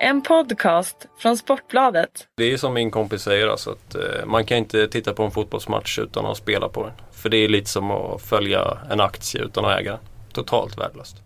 [0.00, 2.28] En podcast från Sportbladet.
[2.36, 5.30] Det är som min kompis säger, alltså att eh, man kan inte titta på en
[5.30, 6.92] fotbollsmatch utan att spela på den.
[7.12, 10.00] För det är lite som att följa en aktie utan att äga den.
[10.32, 11.16] Totalt värdelöst.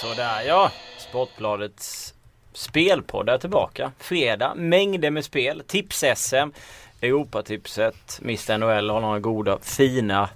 [0.00, 2.14] Sådär ja, Sportbladets
[2.52, 3.92] spelpodd är tillbaka.
[3.98, 5.62] Fredag, mängder med spel.
[5.66, 6.52] Tips-SM,
[7.00, 10.28] Europatipset, Mr NHL har några goda, fina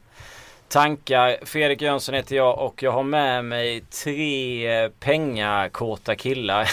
[0.73, 1.37] tankar.
[1.43, 6.71] Fredrik Jönsson heter jag och jag har med mig tre pengakåta killar.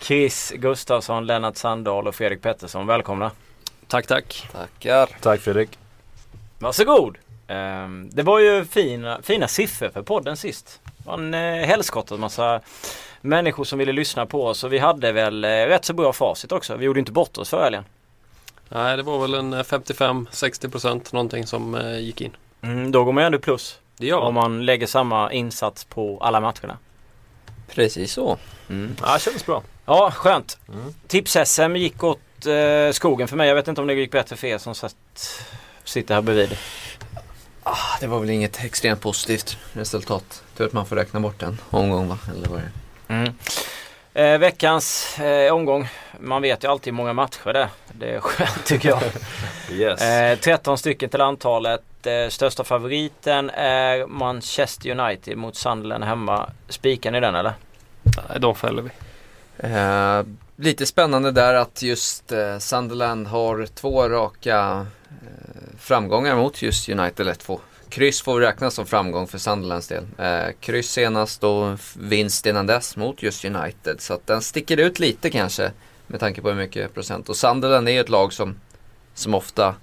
[0.00, 2.86] Chris Gustafsson, Lennart Sandahl och Fredrik Pettersson.
[2.86, 3.30] Välkomna!
[3.86, 4.48] Tack, tack.
[4.52, 5.08] Tackar.
[5.20, 5.78] Tack Fredrik.
[6.58, 7.18] Varsågod!
[7.48, 10.80] Ehm, Det var ju fina, fina siffror för podden sist.
[10.84, 12.60] Det var en eh, helskottad massa
[13.20, 16.52] människor som ville lyssna på oss och vi hade väl eh, rätt så bra facit
[16.52, 16.76] också.
[16.76, 17.84] Vi gjorde inte bort oss för helgen.
[18.68, 22.36] Nej, det var väl en eh, 55-60 procent någonting som eh, gick in.
[22.62, 23.78] Mm, då går man ju ändå plus.
[23.96, 24.50] Det gör Om man.
[24.52, 26.78] man lägger samma insats på alla matcherna.
[27.68, 28.38] Precis så.
[28.68, 28.96] Mm.
[29.02, 29.62] Ja, det kändes bra.
[29.86, 30.58] Ja, skönt.
[30.68, 30.94] Mm.
[31.08, 33.48] Tips-SM gick åt eh, skogen för mig.
[33.48, 34.94] Jag vet inte om det gick bättre för er som satt,
[35.84, 36.58] sitter här bredvid.
[37.62, 40.42] Ah, det var väl inget extremt positivt resultat.
[40.56, 42.18] Tur att man får räkna bort en omgång va?
[42.36, 42.70] Eller vad det?
[43.14, 43.32] Mm.
[44.14, 45.88] Eh, veckans eh, omgång.
[46.20, 47.68] Man vet ju alltid hur många matcher det är.
[47.92, 49.02] Det är skönt tycker jag.
[49.72, 50.02] Yes.
[50.02, 51.82] Eh, 13 stycken till antalet.
[52.06, 56.50] Eh, största favoriten är Manchester United mot Sunderland hemma.
[56.68, 57.52] Spikar ni den eller?
[58.02, 58.90] Nej, de fäller vi.
[59.58, 60.22] Eh,
[60.56, 67.20] lite spännande där att just eh, Sunderland har två raka eh, framgångar mot just United.
[67.20, 67.60] Eller två.
[67.88, 70.06] Kryss får räknas som framgång för Sunderlands del.
[70.18, 74.00] Eh, kryss senast och vinst innan dess mot just United.
[74.00, 75.72] Så att den sticker ut lite kanske
[76.06, 77.28] med tanke på hur mycket procent.
[77.28, 78.56] Och Sunderland är ju ett lag som,
[79.14, 79.74] som ofta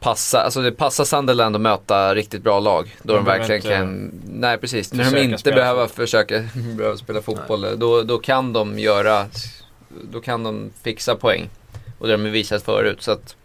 [0.00, 2.96] passar, alltså det passar Sunderland att möta riktigt bra lag.
[3.02, 6.38] Då De de, verkligen kan, nej precis, när de inte behöver försöka
[6.76, 7.78] behöver spela fotboll.
[7.78, 9.26] Då, då kan de göra,
[10.02, 11.48] då kan de fixa poäng.
[11.98, 13.02] Och det har de visat förut.
[13.02, 13.36] Så att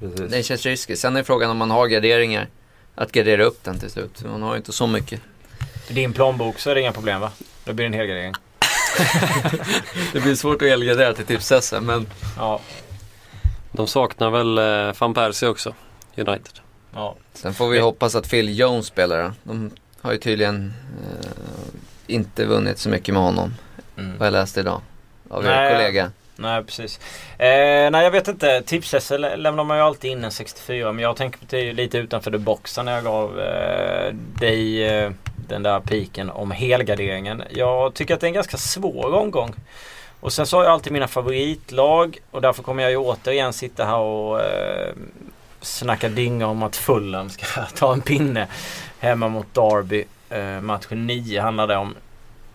[0.00, 0.30] Precis.
[0.30, 0.98] det känns riskigt.
[0.98, 2.48] Sen är frågan om man har garderingar.
[2.94, 4.24] Att gardera upp den till slut.
[4.24, 5.20] Man har ju inte så mycket.
[5.86, 7.30] För din plånbok så är det inga problem va?
[7.64, 8.34] Då blir det en helgardering.
[10.12, 12.06] Det blir svårt att helgardera till tips men
[12.36, 12.60] Ja.
[13.72, 15.74] De saknar väl eh, van Persie också,
[16.16, 16.58] United.
[16.94, 17.14] ja.
[17.32, 19.22] sen får vi hoppas att Phil Jones spelar.
[19.22, 19.32] då.
[19.42, 19.70] De
[20.00, 21.28] har ju tydligen eh,
[22.06, 23.54] inte vunnit så mycket med honom.
[23.98, 24.18] Mm.
[24.18, 24.80] Vad jag läste idag.
[25.30, 25.66] Av Nej.
[25.66, 26.10] er kollega.
[26.36, 27.00] Nej precis.
[27.38, 28.62] Eh, nej jag vet inte.
[28.62, 31.98] tips lä- lämnar man ju alltid in en 64 men jag tänker på det lite
[31.98, 35.10] utanför det boxen när jag gav eh, dig eh,
[35.48, 37.42] den där piken om helgarderingen.
[37.50, 39.54] Jag tycker att det är en ganska svår omgång.
[40.20, 43.84] Och sen så har jag alltid mina favoritlag och därför kommer jag ju återigen sitta
[43.84, 44.92] här och eh,
[45.64, 48.48] snacka dynga om att Fulham ska ta en pinne
[48.98, 50.04] hemma mot Derby.
[50.30, 51.94] Eh, match 9 handlar det om.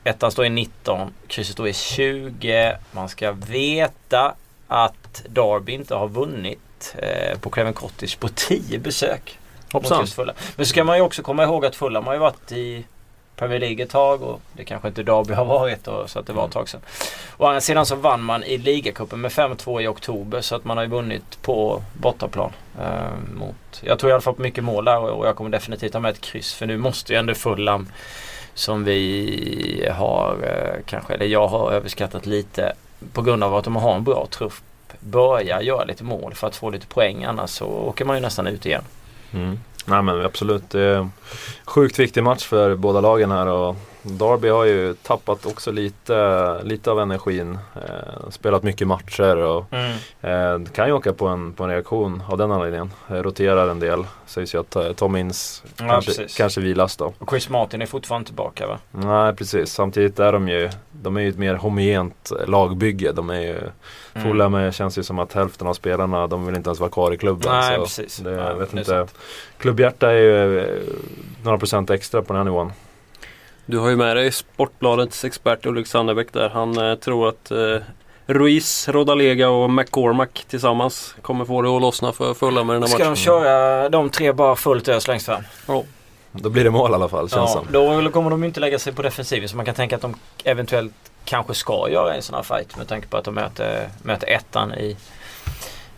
[0.04, 2.76] Ettan står i 19, krysset står i 20.
[2.92, 4.34] Man ska veta
[4.68, 9.40] att Derby inte har vunnit eh, på Craven Cottage på 10 besök.
[9.72, 10.08] Hoppsan.
[10.56, 12.86] Men så ska man ju också komma ihåg att Fulham har ju varit i
[13.40, 16.34] Premier League ett tag och det kanske inte Derby har varit och, så att det
[16.34, 16.82] var ett tag sedan.
[17.38, 20.78] Å andra sidan så vann man i ligacupen med 5-2 i oktober så att man
[20.78, 22.52] har ju vunnit på bortaplan.
[22.80, 25.50] Eh, mot, jag tror i alla fall på mycket mål där och och jag kommer
[25.50, 27.90] definitivt ha med ett kryss för nu måste ju ändå Fulham
[28.54, 32.74] som vi har eh, kanske, eller jag har överskattat lite
[33.14, 34.54] på grund av att de har en bra trupp
[35.00, 38.48] börja göra lite mål för att få lite poäng annars så åker man ju nästan
[38.48, 38.84] ut igen.
[39.34, 39.60] Mm.
[39.90, 40.70] Nej men absolut.
[40.70, 41.12] Det är en
[41.66, 46.92] sjukt viktig match för båda lagen här och Derby har ju tappat också lite, lite
[46.92, 47.58] av energin.
[47.76, 49.74] Eh, spelat mycket matcher och
[50.30, 52.92] eh, kan ju åka på en, på en reaktion av den anledningen.
[53.10, 54.04] Eh, roterar en del.
[54.26, 56.38] Sägs ju att eh, Tom Inns Ja, kanske, precis.
[56.38, 57.14] kanske vilas då.
[57.20, 58.78] Och Chris Martin är fortfarande tillbaka va?
[58.92, 63.12] Nej precis, samtidigt är de ju De är ju ett mer homogent lagbygge.
[63.12, 63.60] De är ju
[64.14, 64.28] Mm.
[64.28, 67.14] Fulham är- känns ju som att hälften av spelarna de vill inte ens vara kvar
[67.14, 67.52] i klubben.
[67.52, 68.18] Nej, så precis.
[68.18, 69.08] Det, Nej, vet det inte.
[69.58, 70.66] Klubbhjärta är ju eh,
[71.44, 72.72] några procent extra på den här nivån.
[73.70, 76.50] Du har ju med dig Sportbladets expert Ulrik Sandebäck där.
[76.50, 77.78] Han eh, tror att eh,
[78.26, 82.90] Ruiz, Rodalega och McCormack tillsammans kommer få det att lossna för fulla med den här
[82.90, 83.14] Ska matchen.
[83.14, 85.44] de köra de tre bara fullt ös längst fram?
[86.32, 88.04] Då blir det mål i alla fall känns Ja, som.
[88.04, 90.94] då kommer de inte lägga sig på defensiven så man kan tänka att de eventuellt
[91.26, 94.74] kanske ska göra en sån här fight med tanke på att de möter, möter ettan
[94.74, 94.98] i,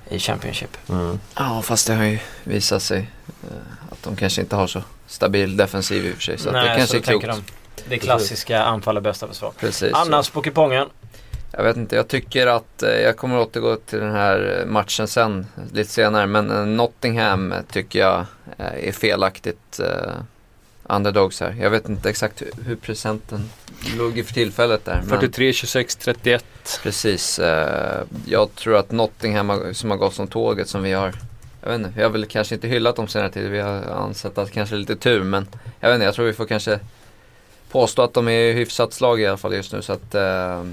[0.09, 0.77] i Championship.
[0.89, 1.19] Mm.
[1.35, 3.09] Ja, fast det har ju visat sig
[3.43, 6.37] eh, att de kanske inte har så stabil defensiv i och för sig.
[6.37, 7.53] Så att det kanske så är klokt.
[7.89, 9.51] Det klassiska anfall är bästa försvar.
[9.59, 9.93] Precis.
[9.93, 10.87] Annars på kupongen.
[11.51, 15.47] Jag vet inte, jag tycker att eh, jag kommer återgå till den här matchen sen,
[15.73, 16.27] lite senare.
[16.27, 18.25] Men eh, Nottingham tycker jag
[18.57, 19.79] eh, är felaktigt
[20.83, 21.55] underdogs här.
[21.61, 23.49] Jag vet inte exakt hur, hur procenten
[23.97, 24.95] låg för tillfället där.
[24.95, 26.45] Men 43, 26, 31.
[26.83, 27.39] precis.
[27.39, 31.13] Eh, jag tror att Nottingham har, som har gått som tåget som vi har.
[31.61, 33.49] Jag vet inte, vi har väl kanske inte hyllat dem senare tid.
[33.49, 35.23] Vi har ansett att kanske lite tur.
[35.23, 35.47] Men
[35.79, 36.79] jag vet inte, jag tror vi får kanske
[37.71, 39.81] påstå att de är hyfsat slag i alla fall just nu.
[39.81, 40.65] Så att eh,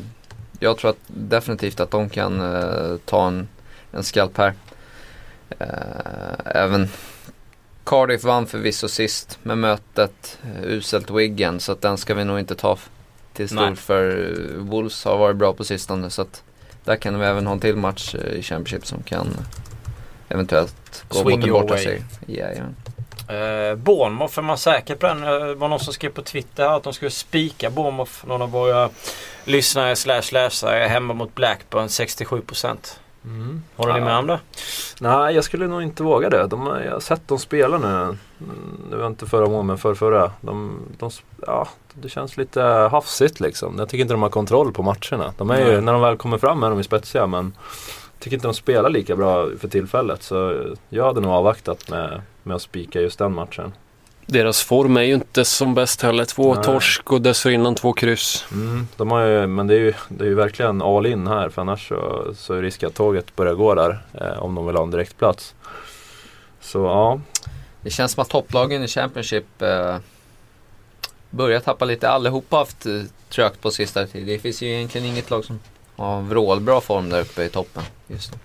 [0.61, 3.49] jag tror att definitivt att de kan eh, ta en,
[3.93, 4.55] en skalp här.
[5.59, 5.67] Eh,
[6.45, 6.89] även
[7.85, 12.39] Cardiff vann förvisso sist med mötet eh, uselt Wiggen så att den ska vi nog
[12.39, 12.79] inte ta
[13.33, 13.67] till Nej.
[13.67, 16.43] stort för eh, Wolves har varit bra på sistone så att
[16.85, 19.29] där kan vi även ha en till match eh, i Championship som kan
[20.29, 22.01] eventuellt gå Swing mot en your borta way.
[23.29, 25.23] Eh, Bournemouth, är man säker på den?
[25.25, 28.13] Eh, Det var någon som skrev på Twitter här att de skulle spika Bournemouth.
[28.27, 28.91] Någon av våra
[29.45, 32.99] lyssnare slash läsare hemma mot Blackburn 67%.
[33.25, 33.63] Mm.
[33.77, 34.39] Håller ni med om det?
[35.01, 36.47] Nej, jag skulle nog inte våga det.
[36.47, 38.17] De, jag har sett dem spela nu.
[38.91, 40.33] Det var inte förra månaden, men för förra.
[40.41, 41.11] De, de,
[41.47, 43.79] ja, det känns lite hafsigt liksom.
[43.79, 45.33] Jag tycker inte de har kontroll på matcherna.
[45.39, 47.53] De är ju, när de väl kommer fram är de ju spetsiga men
[48.15, 50.23] jag tycker inte de spelar lika bra för tillfället.
[50.23, 53.73] Så jag hade nog avvaktat med, med att spika just den matchen.
[54.27, 56.25] Deras form är ju inte som bäst heller.
[56.25, 56.65] Två Nej.
[56.65, 58.45] torsk och dessförinnan två kryss.
[58.53, 61.49] Mm, de har ju, men det är ju, det är ju verkligen all in här
[61.49, 64.77] för annars så, så är risk att tåget börjar gå där eh, om de vill
[64.77, 65.55] ha en direktplats.
[66.61, 67.21] Så ja,
[67.81, 69.97] Det känns som att topplagen i Championship eh,
[71.31, 72.09] börjar tappa lite.
[72.09, 74.27] Allihopa har haft eh, trögt på sista tid.
[74.27, 75.61] Det finns ju egentligen inget lag som
[75.97, 78.39] har vrålbra form där uppe i toppen just nu.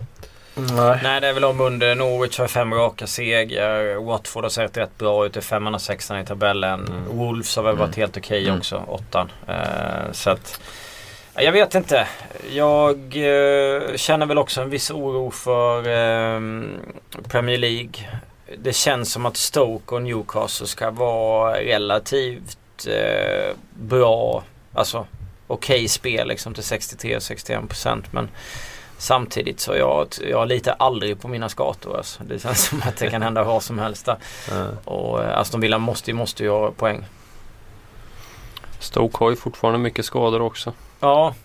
[0.56, 1.00] Nej.
[1.04, 3.96] Nej, det är väl om under Norwich har fem raka segrar.
[3.96, 5.34] Watford har sett rätt bra ut.
[5.34, 6.88] Det är femman och sexan i tabellen.
[6.88, 7.18] Mm.
[7.18, 8.00] Wolves har väl varit Mm.
[8.00, 8.58] helt okej Mm.
[8.58, 9.32] också, åttan.
[9.48, 10.62] Eh, så att...
[11.36, 12.08] ja, Jag vet inte.
[12.52, 16.42] Jag eh, känner väl också en viss oro för eh,
[17.30, 17.92] Premier League.
[18.58, 22.58] Det känns som att Stoke och Newcastle ska vara relativt
[22.88, 24.44] eh, bra.
[24.74, 25.06] Alltså
[25.48, 28.30] okej spel liksom till 63-61% men
[28.98, 31.98] Samtidigt så jag, jag litar aldrig på mina skator.
[31.98, 32.24] Alltså.
[32.24, 34.18] Det känns som att det kan hända vad som helst där.
[34.52, 37.06] Eh, Och eh, Aston Villa måste, måste ju ha poäng.
[38.80, 40.74] Stoke har ju fortfarande mycket skador också.
[41.00, 41.36] Ja,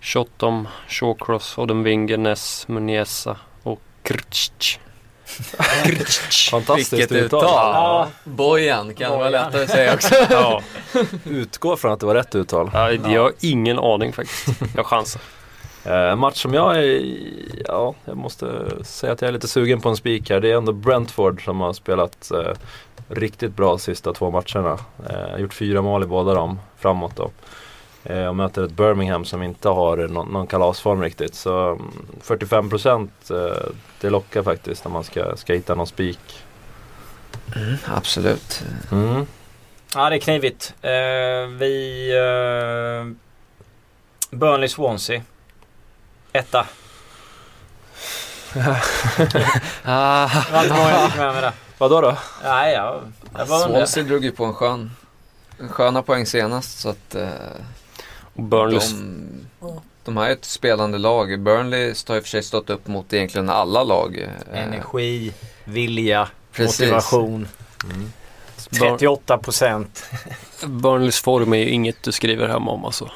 [0.00, 3.80] Shottom, Shawcross, Odenwinger, Ness, Muniesa och.
[4.02, 4.78] Krcic.
[6.50, 7.38] Fantastiskt Vilket uttal.
[7.44, 7.74] uttal!
[7.74, 8.08] Ja.
[8.24, 9.32] Bojan kan vara Bojan.
[9.52, 10.14] lättare att säga också.
[10.30, 10.62] Ja,
[11.24, 12.70] Utgår från att det var rätt uttal.
[12.74, 14.46] ja, jag har ingen aning faktiskt.
[14.76, 15.22] Jag chansar.
[15.84, 17.02] Eh, En match som jag är,
[17.66, 20.40] ja, jag måste säga att jag är lite sugen på en spik här.
[20.40, 22.52] Det är ändå Brentford som har spelat eh,
[23.08, 24.78] riktigt bra de sista två matcherna.
[25.10, 27.30] Eh, gjort fyra mål i båda dem framåt då.
[28.04, 31.34] Eh, och möter ett Birmingham som inte har någon, någon kalasform riktigt.
[31.34, 31.92] Så mm,
[32.22, 36.44] 45% eh, det lockar faktiskt när man ska, ska hitta någon spik.
[37.86, 38.62] Absolut.
[38.92, 39.26] Mm.
[39.94, 40.74] ja det är knivigt.
[40.82, 40.90] Eh,
[41.58, 42.10] vi...
[42.16, 43.12] Eh,
[44.30, 45.22] Burnley Swansea.
[46.32, 46.66] Etta.
[49.84, 51.52] Ah, Vad var jag fick med mig det?
[51.78, 52.16] Vadå då?
[52.44, 53.58] Nej, jag, jag var.
[53.68, 54.90] Swansea drog ju på en skön,
[55.60, 57.28] en sköna poäng senast så att eh,
[58.34, 58.78] Och Burnley
[59.60, 61.40] de, de har ju ett spelande lag.
[61.40, 64.18] Burnley har i och för sig stått upp mot egentligen alla lag.
[64.52, 65.32] eh, Energi,
[65.64, 66.80] vilja, Precis.
[66.80, 67.48] motivation.
[67.84, 68.12] Mm.
[68.70, 70.04] 38 procent.
[70.66, 73.10] Burnleys form är ju inget du skriver hem om alltså.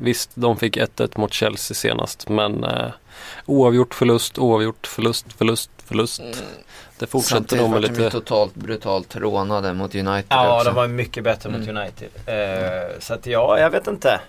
[0.00, 2.86] Visst, de fick 1-1 mot Chelsea senast men eh,
[3.46, 6.20] oavgjort förlust, oavgjort förlust, förlust, förlust.
[6.20, 6.34] Mm.
[6.98, 8.10] Det fortsätter Samtidigt nog med var de ju lite...
[8.10, 10.68] totalt brutalt rånade mot United Ja, också.
[10.68, 11.76] de var mycket bättre mot Mm.
[11.76, 12.08] United.
[12.26, 14.20] Eh, så att ja, jag vet inte.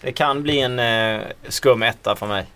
[0.00, 2.46] Det kan bli en eh, skum etta för mig.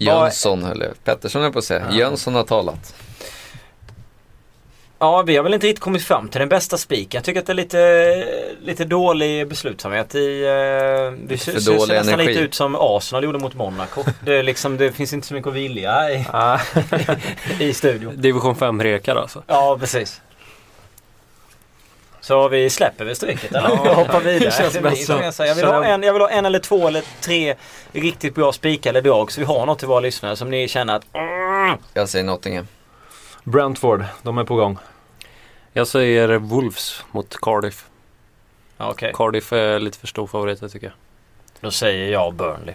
[0.00, 1.86] Jönsson höll jag, Pettersson höll på att säga.
[1.90, 1.96] Ja.
[1.96, 2.94] Jönsson har talat.
[5.00, 7.18] Ja, vi har väl inte riktigt kommit fram till den bästa spiken.
[7.18, 8.24] Jag tycker att det är lite,
[8.62, 10.42] lite dålig beslutsamhet i...
[10.42, 10.48] Eh,
[11.26, 12.28] det ser, nästan energi.
[12.28, 14.04] lite ut som Arsenal gjorde mot Monaco.
[14.24, 16.58] Det, är liksom, det finns inte så mycket att vilja i, Ah,
[17.60, 18.20] i studion.
[18.20, 19.42] Division 5-rekar alltså.
[19.46, 20.20] Ja, precis.
[22.20, 23.68] Så vi släpper väl strecket eller?
[23.68, 24.38] Ja, hoppar vidare.
[24.44, 25.44] det känns Det bäst så.
[25.44, 27.54] jag, vill ha en, jag vill ha en eller två eller tre
[27.92, 30.94] riktigt bra spikar eller drag så vi har något till våra lyssnare som ni känner
[30.94, 31.04] att
[31.94, 32.66] Jag säger Nottingham.
[33.48, 34.78] Brentford, de är på gång.
[35.72, 37.86] Jag säger Wolves mot Cardiff.
[38.78, 40.92] Okej, Cardiff är lite för stor favorit tycker jag.
[41.60, 42.74] då säger jag Burnley.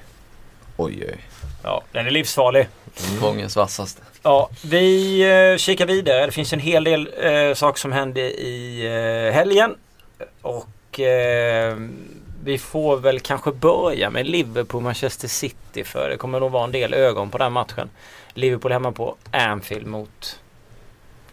[0.78, 1.18] Oj, oj.
[1.64, 2.68] Ja, den är livsfarlig.
[2.96, 4.02] Säsongens vassaste.
[4.24, 6.26] Ja, vi eh, kikar vidare.
[6.26, 9.76] Det finns en hel del eh, saker som hände i eh, helgen.
[10.42, 11.78] Och eh,
[12.44, 16.94] vi får väl kanske börja med Liverpool-Manchester City för det kommer nog vara en del
[16.94, 17.90] ögon på den matchen.
[18.34, 20.40] Liverpool hemma på Anfield mot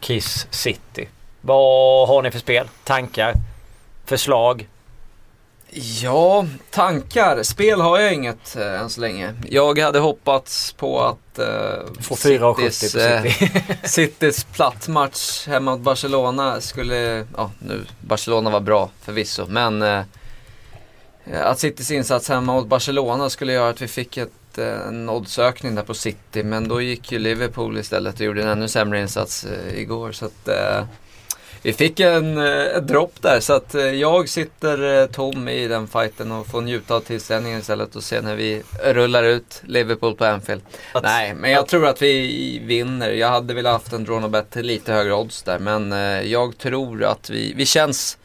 [0.00, 1.08] Kiss City.
[1.40, 2.68] Vad har ni för spel?
[2.84, 3.34] Tankar?
[4.04, 4.68] Förslag?
[6.02, 7.42] Ja, tankar.
[7.42, 9.34] Spel har jag inget äh, än så länge.
[9.48, 11.44] Jag hade hoppats på att äh,
[12.00, 13.50] Få 4,70 på Citys, City.
[13.68, 20.02] äh, Citys plattmatch hemma mot Barcelona skulle, ja nu, Barcelona var bra förvisso, men äh,
[21.34, 25.82] att Citys insats hemma mot Barcelona skulle göra att vi fick ett, en oddsökning där
[25.82, 30.12] på City, men då gick ju Liverpool istället och gjorde en ännu sämre insats igår.
[30.12, 30.48] Så att,
[31.62, 36.46] vi fick en, ett dropp där så att jag sitter tom i den fighten och
[36.46, 40.62] får njuta av tillställningen istället och se när vi rullar ut Liverpool på Anfield.
[40.94, 43.10] Att, Nej, men jag att, tror att vi vinner.
[43.10, 45.92] Jag hade velat haft en draw bet till lite högre odds där men
[46.30, 48.18] jag tror att vi, vi känns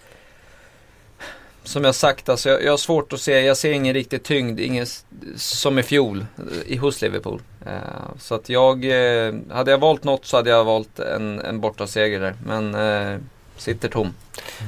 [1.65, 4.59] som jag sagt, alltså jag, jag har svårt att se, jag ser ingen riktig tyngd,
[4.59, 4.85] ingen
[5.35, 6.25] som i fjol
[6.65, 7.41] i, hos Liverpool.
[7.67, 7.71] Uh,
[8.19, 12.19] så att jag, uh, hade jag valt något så hade jag valt en, en bortaseger
[12.19, 12.35] där.
[12.45, 13.19] Men uh,
[13.57, 14.13] sitter tom.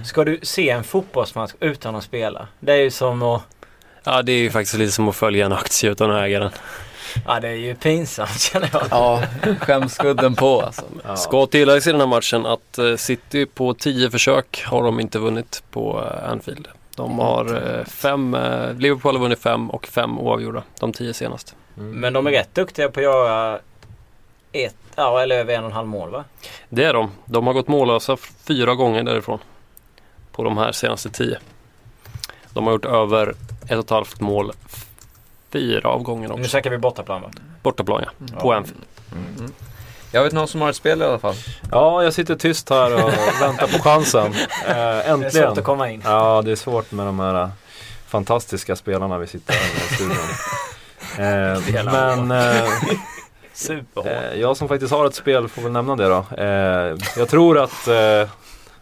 [0.06, 2.48] Ska du se en fotbollsmatch utan att spela?
[2.60, 3.42] Det är ju som att...
[4.04, 6.52] Ja, det är ju faktiskt lite som att följa en aktie utan att äga den.
[7.26, 8.84] Ja, det är ju pinsamt känner jag.
[8.92, 9.24] Ja,
[9.60, 10.86] skämskudden på alltså.
[11.04, 11.16] Ja.
[11.16, 15.64] Ska tilläggas i den här matchen att City på 10 försök har de inte vunnit
[15.72, 16.00] på
[16.30, 16.68] Anfield.
[16.98, 18.38] De har fem,
[18.78, 21.54] Liverpool har vunnit fem och fem oavgjorda de tio senaste.
[21.78, 21.92] Mm.
[21.92, 23.60] Men de är rätt duktiga på att göra
[24.52, 26.24] ett, ja, eller över en och en halv mål va?
[26.70, 27.12] Det är de.
[27.26, 29.40] De har gått mållösa fyra gånger därifrån.
[30.32, 31.40] På de här senaste tio.
[32.54, 33.30] De har gjort över
[33.64, 34.52] ett och ett halvt mål
[35.50, 36.42] fyra av gångerna också.
[36.42, 37.32] Nu snackar vi bortaplan va?
[37.64, 38.42] Bortaplan ja, mm.
[38.42, 38.82] på Anfield.
[39.12, 39.52] Mm.
[40.12, 41.36] Jag vet någon som har ett spel i alla fall.
[41.72, 43.12] Ja, jag sitter tyst här och
[43.42, 44.34] väntar på chansen.
[44.68, 45.20] Äh, äntligen.
[45.20, 46.02] Det är svårt att komma in.
[46.06, 47.50] Ja, det är svårt med de här
[48.08, 50.18] fantastiska spelarna vi sitter här i studion.
[51.18, 52.64] eh, men eh,
[54.06, 56.26] eh, jag som faktiskt har ett spel får väl nämna det då.
[56.38, 58.30] Eh, jag tror att eh,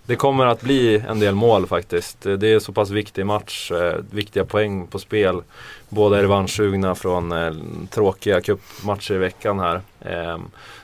[0.05, 2.21] det kommer att bli en del mål faktiskt.
[2.21, 5.41] Det är så pass viktig match, eh, viktiga poäng på spel.
[5.89, 7.53] Båda är revanschsugna från eh,
[7.89, 9.81] tråkiga cupmatcher i veckan här.
[9.99, 10.37] Eh,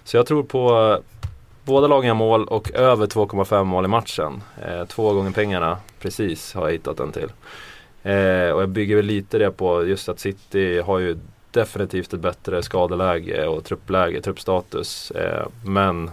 [0.03, 1.21] så jag tror på eh,
[1.63, 4.41] båda lagen gör mål och över 2,5 mål i matchen.
[4.65, 7.31] Eh, två gånger pengarna precis har jag hittat den till.
[8.03, 11.17] Eh, och jag bygger väl lite det på just att City har ju
[11.51, 15.11] definitivt ett bättre skadeläge och truppläge, truppstatus.
[15.11, 16.11] Eh, men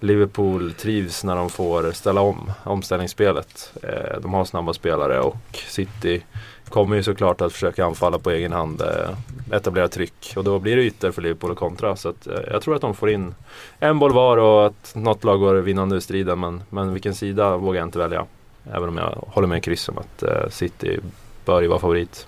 [0.00, 3.72] Liverpool trivs när de får ställa om omställningsspelet.
[3.82, 5.36] Eh, de har snabba spelare och
[5.68, 6.22] City
[6.68, 10.76] kommer ju såklart att försöka anfalla på egen hand, eh, etablera tryck och då blir
[10.76, 11.96] det ytor för Liverpool att kontra.
[11.96, 13.34] Så att, eh, jag tror att de får in
[13.78, 17.56] en boll var och att något lag går vinnande ur striden men, men vilken sida
[17.56, 18.26] vågar jag inte välja.
[18.72, 21.00] Även om jag håller med Chris om att eh, City
[21.44, 22.26] bör ju vara favorit.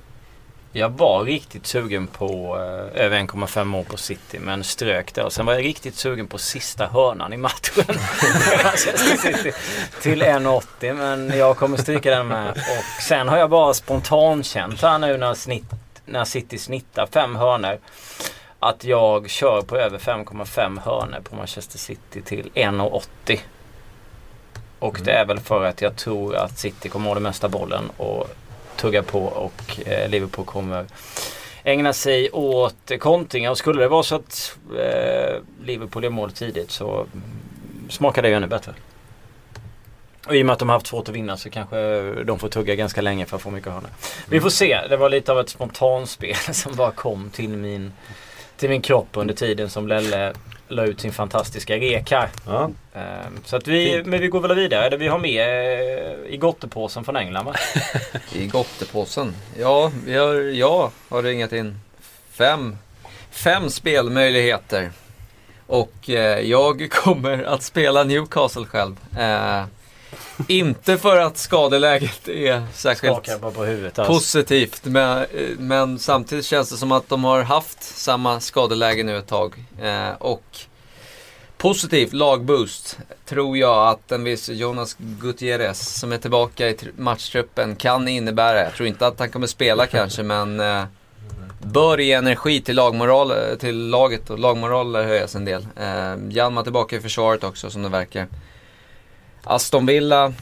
[0.72, 5.24] Jag var riktigt sugen på eh, över 1,5 mål på City men strök där.
[5.24, 7.84] Och sen var jag riktigt sugen på sista hörnan i matchen.
[10.02, 12.50] till 1,80 men jag kommer stryka den med.
[12.50, 15.64] Och sen har jag bara spontankänt här nu när, snitt,
[16.04, 17.78] när City snittar fem hörnor.
[18.58, 23.38] Att jag kör på över 5,5 hörnor på Manchester City till 1,80.
[24.78, 25.04] Och mm.
[25.04, 28.28] det är väl för att jag tror att City kommer ha det mesta bollen och
[28.78, 30.86] tugga på och eh, Liverpool kommer
[31.64, 33.50] ägna sig åt kontringar.
[33.50, 37.06] Och skulle det vara så att eh, Liverpool gör mål tidigt så
[37.88, 38.74] smakar det ju ännu bättre.
[40.26, 41.76] Och i och med att de har haft svårt att vinna så kanske
[42.24, 43.90] de får tugga ganska länge för att få mycket hörnor.
[44.28, 44.80] Vi får se.
[44.88, 47.92] Det var lite av ett spontanspel som bara kom till min,
[48.56, 50.32] till min kropp under tiden som Lelle
[50.68, 52.28] la ut sin fantastiska rek här.
[52.46, 52.70] Ja.
[52.94, 54.96] Ehm, så att vi, men vi går väl vidare.
[54.96, 57.54] Vi har med eh, i gottepåsen från England va?
[58.32, 59.34] I gottepåsen?
[59.58, 61.80] Ja, vi har, jag har ringat in
[62.30, 62.76] fem,
[63.30, 64.90] fem spelmöjligheter.
[65.66, 68.96] Och eh, jag kommer att spela Newcastle själv.
[69.18, 69.64] Eh,
[70.48, 74.12] inte för att skadeläget är särskilt huvudet, alltså.
[74.12, 74.84] positivt.
[74.84, 75.26] Men,
[75.58, 79.64] men, samtidigt känns det som att de har haft samma skadeläge nu ett tag.
[79.82, 80.42] Eh, och
[81.58, 88.08] positivt lagboost tror jag att en viss Jonas Gutierrez som är tillbaka i matchtruppen kan
[88.08, 88.62] innebära.
[88.62, 90.84] Jag tror inte att han kommer spela kanske men eh,
[91.62, 95.66] bör ge energi till, lagmoral, till laget och lagmoral höjas en del.
[95.76, 98.26] Eh, Hjalmar tillbaka i försvaret också som det verkar.
[99.48, 100.32] Aston Villa.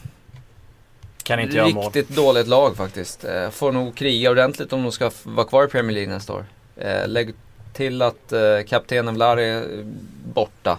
[1.23, 1.83] Kan inte göra mål.
[1.83, 3.23] Riktigt dåligt lag faktiskt.
[3.23, 6.45] Eh, får nog kriga ordentligt om de ska vara kvar i Premier League nästa år.
[6.75, 7.33] Eh, lägg
[7.73, 9.85] till att eh, kaptenen Vlari är
[10.33, 10.77] borta.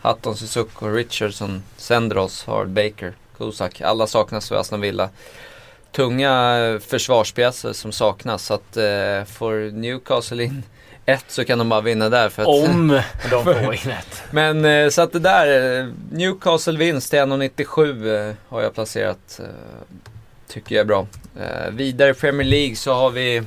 [0.00, 3.80] Hatton, Suzuki, Richardson, Sendros, Hard, Baker, Kusak.
[3.80, 5.10] Alla saknas för Aston Villa.
[5.92, 8.46] Tunga försvarspjäser som saknas.
[8.46, 8.76] Så att
[9.28, 10.62] får Newcastle in
[11.06, 12.28] ett så kan de bara vinna där.
[12.28, 14.22] För att, Om de får in ett.
[14.30, 19.40] Men eh, så att det där, eh, Newcastle vinst till 1,97 eh, har jag placerat.
[20.48, 21.06] Tycker jag är bra.
[21.70, 23.42] Vidare i Premier League så har vi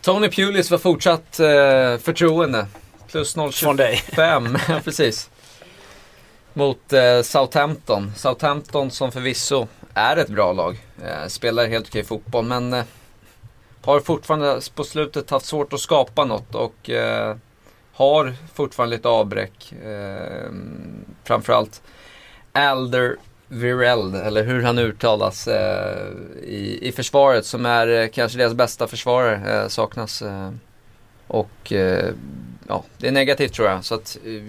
[0.00, 1.36] Tony Pulis var fortsatt
[2.02, 2.66] förtroende.
[3.10, 3.52] Plus 0,25.
[3.52, 3.96] Från dig.
[4.16, 5.30] Fem, ja, precis.
[6.52, 6.92] Mot
[7.22, 8.12] Southampton.
[8.16, 10.78] Southampton som förvisso är ett bra lag.
[11.28, 12.82] Spelar helt okej fotboll men
[13.82, 17.36] har fortfarande på slutet haft svårt att skapa något och eh,
[17.92, 19.72] har fortfarande lite avbräck.
[19.72, 20.50] Eh,
[21.24, 21.82] framförallt
[22.52, 23.16] Alder
[23.48, 26.08] Vireld, eller hur han uttalas, eh,
[26.42, 30.22] i, i försvaret som är eh, kanske deras bästa försvarare, eh, saknas.
[30.22, 30.50] Eh,
[31.26, 32.10] och eh,
[32.68, 33.84] ja, det är negativt tror jag.
[33.84, 34.42] Så att eh,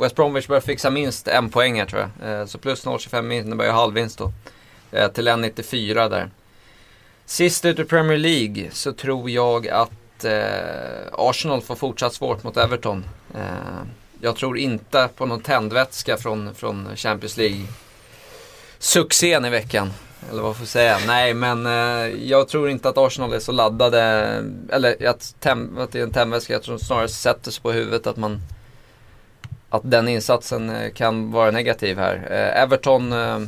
[0.00, 2.40] West Bromwich bör fixa minst en poäng här tror jag.
[2.40, 4.32] Eh, så plus 0,25 innebär ju halvvinst då.
[4.92, 6.30] Eh, till 1,94 där.
[7.26, 10.32] Sist ut i Premier League så tror jag att eh,
[11.12, 13.04] Arsenal får fortsatt svårt mot Everton.
[13.34, 13.40] Eh,
[14.20, 17.66] jag tror inte på någon tändvätska från, från Champions League.
[18.78, 19.90] Succén i veckan.
[20.30, 20.98] Eller vad får jag säga?
[21.06, 24.00] Nej, men eh, jag tror inte att Arsenal är så laddade.
[24.70, 26.52] Eller att, tem, att det är en tändvätska.
[26.52, 28.40] Jag tror snarare sätter sig på huvudet att man
[29.68, 32.14] att den insatsen eh, kan vara negativ här.
[32.30, 33.38] Eh, Everton eh,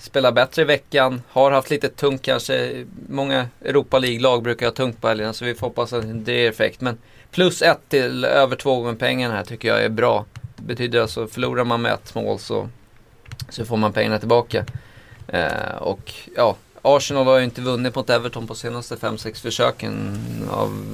[0.00, 2.84] spelar bättre i veckan, har haft lite tungt kanske.
[3.08, 6.50] Många Europa League-lag brukar ha tungt på helgerna så vi får hoppas att det är
[6.50, 6.80] effekt.
[6.80, 6.98] Men
[7.30, 10.24] plus ett till över två gånger pengarna här tycker jag är bra.
[10.56, 12.68] Det betyder alltså förlorar man med ett mål så,
[13.48, 14.64] så får man pengarna tillbaka.
[15.28, 20.18] Eh, och ja, Arsenal har ju inte vunnit mot Everton på senaste 5-6 försöken
[20.50, 20.84] av,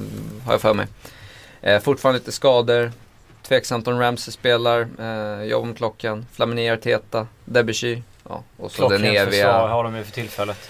[0.45, 0.87] har jag för mig.
[1.61, 2.91] Eh, fortfarande lite skador.
[3.47, 4.87] Tveksamt om Ramsey spelar.
[4.99, 6.25] Eh, jobb med klockan.
[6.31, 7.27] Flamini Arteta.
[7.45, 8.01] Debussy.
[8.29, 9.67] Ja, och så den Klockrent försvar eviga...
[9.67, 10.69] har de ju för tillfället.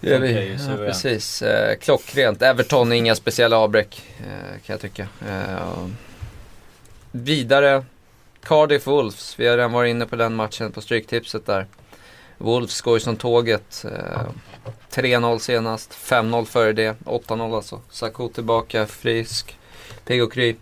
[0.00, 1.42] Ja, vi, Funkar ju ja, precis.
[1.42, 2.42] Eh, klockrent.
[2.42, 5.08] Everton, inga speciella avbräck eh, kan jag tycka.
[5.28, 5.86] Eh,
[7.10, 7.84] vidare,
[8.42, 9.38] Cardiff Wolves.
[9.38, 11.66] Vi har redan varit inne på den matchen på Stryktipset där.
[12.38, 13.84] Wolves går ju som tåget.
[13.84, 14.20] Eh,
[14.90, 17.80] 3-0 senast, 5-0 före det, 8-0 alltså.
[17.90, 19.58] Sakou tillbaka, frisk,
[20.04, 20.56] pigg och kry.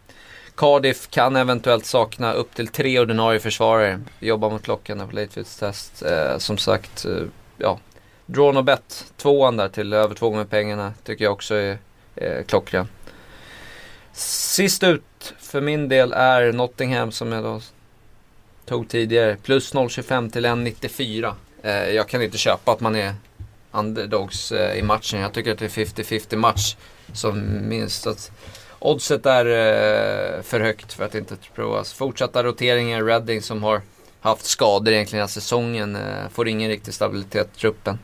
[0.57, 4.01] Cardiff kan eventuellt sakna upp till tre ordinarie försvarare.
[4.21, 6.03] Jobbar mot klockan på Latefields test.
[6.03, 7.23] Eh, som sagt, eh,
[7.57, 7.79] ja.
[8.27, 11.79] Drawn och bet, tvåan där till över två gånger pengarna tycker jag också är
[12.17, 12.89] eh, klockren.
[14.13, 17.61] Sist ut för min del är Nottingham som jag då
[18.65, 19.37] tog tidigare.
[19.43, 21.35] Plus 0,25 till 1,94.
[21.63, 23.15] Eh, jag kan inte köpa att man är
[23.73, 25.21] underdogs eh, i matchen.
[25.21, 26.77] Jag tycker att det är 50-50 match
[27.13, 28.07] som minst.
[28.07, 28.31] Att
[28.87, 31.93] oddset är eh, för högt för att inte provas.
[31.93, 33.05] Fortsatta roteringar.
[33.05, 33.83] Reading som har
[34.21, 35.97] haft skador egentligen hela säsongen.
[35.97, 37.99] Eh, får ingen riktig stabilitet i truppen.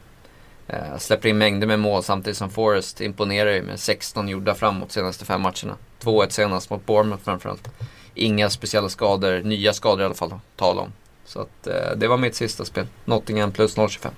[0.69, 4.93] Eh, släpper in mängder med mål samtidigt som Forrest imponerar ju med 16 gjorda framåt
[4.93, 5.77] senaste fem matcherna.
[6.01, 7.69] 2-1 senast mot Bournemouth framförallt.
[8.15, 10.93] Inga speciella skador, nya skador i alla fall att tala om.
[11.25, 12.87] Så att eh, det var mitt sista spel.
[13.05, 14.09] Nottingham plus 0,25.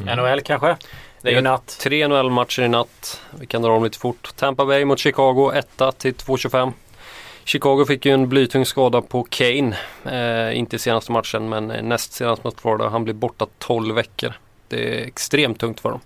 [0.00, 0.18] Mm.
[0.18, 0.76] NHL kanske?
[1.24, 1.76] Det är ju natt.
[1.80, 3.20] Tre NHL-matcher i natt.
[3.38, 4.36] Vi kan dra dem lite fort.
[4.36, 6.72] Tampa Bay mot Chicago 1 till 2.25.
[7.44, 9.76] Chicago fick ju en blytung skada på Kane.
[10.04, 12.88] Eh, inte senaste matchen men eh, näst senast mot Florida.
[12.88, 14.32] Han blir borta 12 veckor.
[14.68, 16.00] Det är extremt tungt för dem.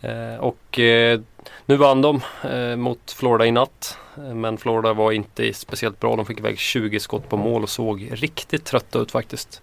[0.00, 1.20] Eh, och eh,
[1.66, 3.98] nu vann de eh, mot Florida i natt.
[4.16, 6.16] Eh, Men Florida var inte speciellt bra.
[6.16, 9.62] De fick iväg 20 skott på mål och såg riktigt trötta ut faktiskt.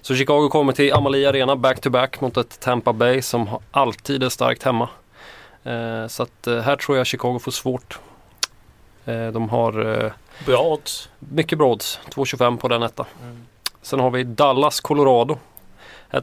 [0.00, 4.28] Så Chicago kommer till Amalie Arena back-to-back mot ett Tampa Bay som har- alltid är
[4.28, 4.88] starkt hemma.
[5.64, 7.98] Eh, så att eh, här tror jag Chicago får svårt.
[9.04, 9.72] Eh, de har
[10.46, 11.08] Bra odds.
[11.18, 13.06] mycket bra odds, 2,25 på den etta.
[13.82, 15.38] Sen har vi Dallas, Colorado.
[16.08, 16.22] Här,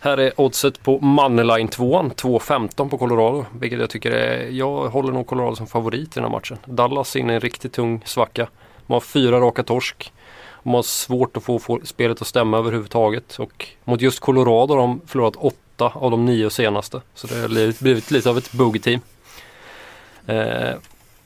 [0.00, 3.46] här är oddset på Moneyline 2 2,15 på Colorado.
[3.52, 6.58] Vilket jag tycker är, jag håller nog Colorado som favorit i den här matchen.
[6.64, 8.48] Dallas är inne i en riktigt tung svacka.
[8.86, 10.12] De har fyra raka torsk.
[10.64, 13.36] De har svårt att få, spelet att stämma överhuvudtaget.
[13.38, 17.00] Och mot just Colorado har de förlorat åtta av de nio senaste.
[17.14, 19.00] Så det har blivit, blivit lite av ett bogey-team.
[20.26, 20.74] Eh,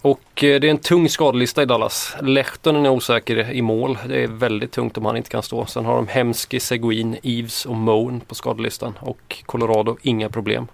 [0.02, 2.16] och eh, det är en tung skadelista i Dallas.
[2.22, 3.98] Lehtonen är osäker i mål.
[4.08, 5.66] Det är väldigt tungt om han inte kan stå.
[5.66, 8.98] Sen har de Hemsky, Seguin, Eves och Moen på skadelistan.
[9.00, 10.68] Och Colorado, inga problem.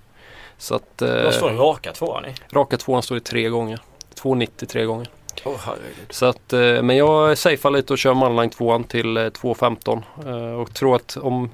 [0.59, 2.35] Så att Vad står eh, den raka tvåan i?
[2.53, 3.81] raka tvåan står i tre gånger.
[4.15, 5.09] 2,90 tre gånger.
[5.45, 6.07] Herregud.
[6.11, 10.61] Så att, eh, men jag safear lite och kör Manline 2 till eh, 2.15 eh,
[10.61, 11.51] och tror att om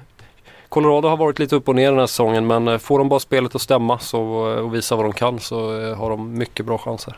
[0.69, 3.19] Colorado har varit lite upp och ner den här säsongen men eh, får de bara
[3.19, 6.65] spelet att stämma så, eh, och visa vad de kan så eh, har de mycket
[6.65, 7.17] bra chanser.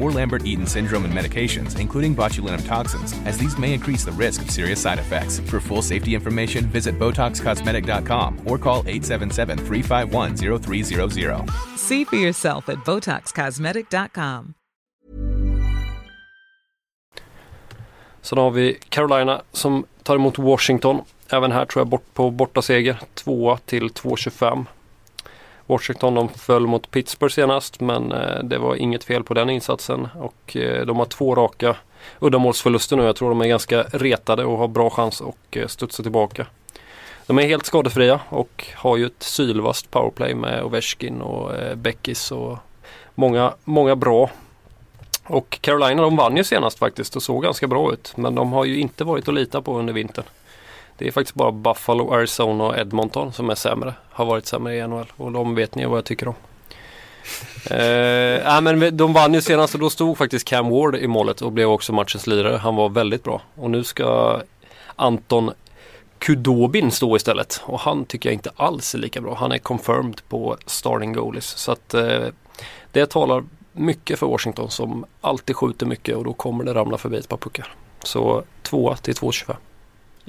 [0.01, 4.41] or Lambert Eaton syndrome and medications, including botulinum toxins, as these may increase the risk
[4.41, 5.39] of serious side effects.
[5.39, 11.49] For full safety information, visit BotoxCosmetic.com or call 877 351 0300.
[11.77, 14.53] See for yourself at BotoxCosmetic.com.
[18.21, 21.01] Sen har vi Carolina som tar emot Washington.
[21.29, 22.99] Även här tror jag bort på bortaseger.
[23.13, 24.65] 2 till 2,25.
[25.71, 30.07] Washington de föll mot Pittsburgh senast men eh, det var inget fel på den insatsen.
[30.19, 31.75] Och eh, de har två raka
[32.19, 33.03] uddamålsförluster nu.
[33.03, 36.47] Jag tror de är ganska retade och har bra chans att eh, studsa tillbaka.
[37.27, 42.57] De är helt skadefria och har ju ett sylvast powerplay med Ovechkin och Beckis och
[43.15, 44.29] många, många bra.
[45.23, 48.13] Och Carolina de vann ju senast faktiskt och såg ganska bra ut.
[48.15, 50.25] Men de har ju inte varit att lita på under vintern.
[51.01, 53.93] Det är faktiskt bara Buffalo, Arizona och Edmonton som är sämre.
[54.09, 56.33] Har varit sämre i NHL och de vet ni vad jag tycker om.
[57.69, 61.41] eh, äh, men de vann ju senast och då stod faktiskt Cam Ward i målet
[61.41, 62.57] och blev också matchens lirare.
[62.57, 63.41] Han var väldigt bra.
[63.55, 64.41] Och nu ska
[64.95, 65.51] Anton
[66.19, 67.61] Kudobin stå istället.
[67.63, 69.35] Och han tycker jag inte alls är lika bra.
[69.35, 71.45] Han är confirmed på starting goalies.
[71.45, 72.27] Så att eh,
[72.91, 77.17] det talar mycket för Washington som alltid skjuter mycket och då kommer det ramla förbi
[77.17, 77.73] ett par puckar.
[78.03, 79.55] Så 2 till 2,25.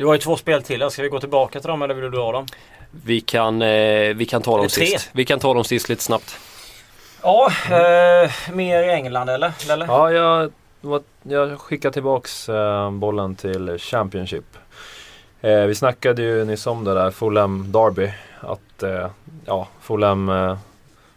[0.03, 0.91] Du har ju två spel till.
[0.91, 2.47] Ska vi gå tillbaka till dem eller vill du ha dem?
[3.05, 5.11] Vi kan, eh, vi kan ta dem sist.
[5.13, 6.39] Vi kan ta dem sist lite snabbt.
[7.23, 9.53] Ja, eh, mer i England eller?
[9.71, 9.87] eller?
[9.87, 10.53] Ja, jag,
[11.23, 14.45] jag skickar tillbaks eh, bollen till Championship.
[15.41, 18.11] Eh, vi snackade ju nyss om det där Fulham Derby.
[18.41, 19.11] Att eh,
[19.45, 20.59] ja, Fulham eh,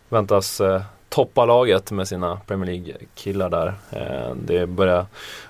[0.10, 0.82] väntas eh,
[1.16, 3.74] toppa laget med sina Premier League-killar där.
[3.92, 5.06] Eh, det börjar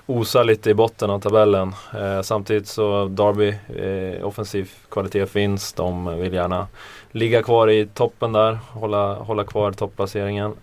[0.06, 1.74] osa lite i botten av tabellen.
[1.98, 5.72] Eh, samtidigt så Derby, eh, offensiv kvalitet finns.
[5.72, 6.66] De vill gärna
[7.10, 10.54] ligga kvar i toppen där, hålla, hålla kvar topplaceringen.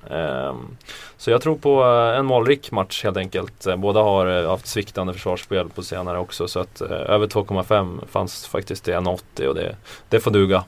[1.17, 1.83] Så jag tror på
[2.17, 3.67] en målrik match helt enkelt.
[3.77, 8.91] Båda har haft sviktande försvarsspel på senare också så att över 2,5 fanns faktiskt i
[8.91, 9.75] 1,80 och det,
[10.09, 10.63] det får duga.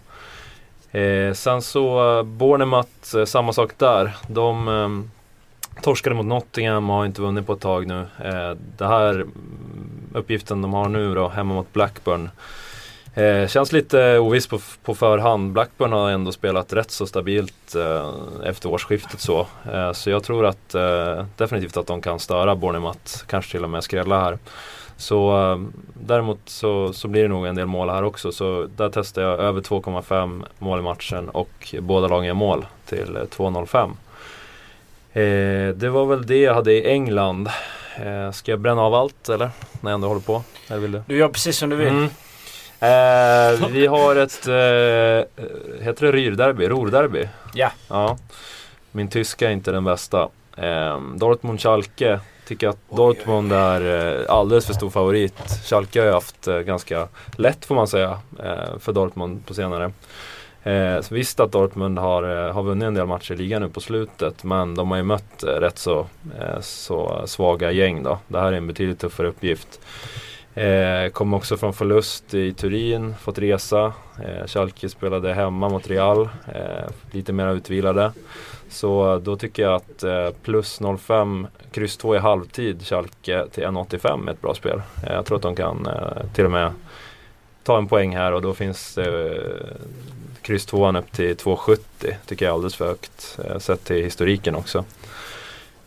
[0.96, 4.16] Eh, sen så Bournemouth, eh, samma sak där.
[4.28, 8.00] De eh, torskade mot Nottingham och har inte vunnit på ett tag nu.
[8.24, 9.26] Eh, det här
[10.14, 12.30] uppgiften de har nu då, hemma mot Blackburn.
[13.14, 15.52] Eh, känns lite oviss på, på förhand.
[15.52, 19.48] Blackburn har ändå spelat rätt så stabilt eh, efter årsskiftet så.
[19.74, 23.70] Eh, så jag tror att eh, definitivt att de kan störa Bournemouth, kanske till och
[23.70, 24.38] med skrälla här.
[24.98, 25.60] Så eh,
[25.94, 28.32] däremot så, så blir det nog en del mål här också.
[28.32, 33.16] Så där testar jag över 2,5 mål i matchen och båda lagen gör mål till
[33.16, 33.92] eh, 2,05.
[35.14, 37.50] Eh, det var väl det jag hade i England.
[38.04, 39.50] Eh, ska jag bränna av allt eller?
[39.82, 40.44] När jag ändå håller på?
[40.68, 41.02] Eller vill du?
[41.06, 41.88] Du gör precis som du vill.
[41.88, 42.10] Mm.
[42.80, 46.68] Eh, vi har ett, eh, heter det Ryrderby?
[46.68, 47.30] Rorderby?
[47.54, 47.72] Ja.
[47.90, 48.18] ja.
[48.92, 50.30] Min tyska är inte den bästa.
[50.58, 53.82] Eh, Dortmund-Schalke tycker att Dortmund är
[54.22, 55.34] eh, alldeles för stor favorit.
[55.64, 59.92] Schalke har ju haft eh, ganska lätt får man säga eh, för Dortmund på senare.
[61.02, 64.44] Så visst att Dortmund har, har vunnit en del matcher i ligan nu på slutet
[64.44, 66.08] men de har ju mött rätt så,
[66.62, 68.20] så svaga gäng då.
[68.28, 69.80] Det här är en betydligt tuffare uppgift.
[70.56, 73.94] Eh, kom också från förlust i Turin, fått resa.
[74.26, 78.12] Eh, Schalke spelade hemma mot Real, eh, lite mer utvilade.
[78.70, 84.28] Så då tycker jag att eh, plus 0,5, kryss 2 i halvtid, Schalke till 1,85
[84.28, 84.82] är ett bra spel.
[85.08, 86.72] Eh, jag tror att de kan eh, till och med
[87.64, 89.38] ta en poäng här och då finns eh,
[90.42, 94.56] kryss 2 upp till 2,70 tycker jag är alldeles för högt eh, sett till historiken
[94.56, 94.86] också.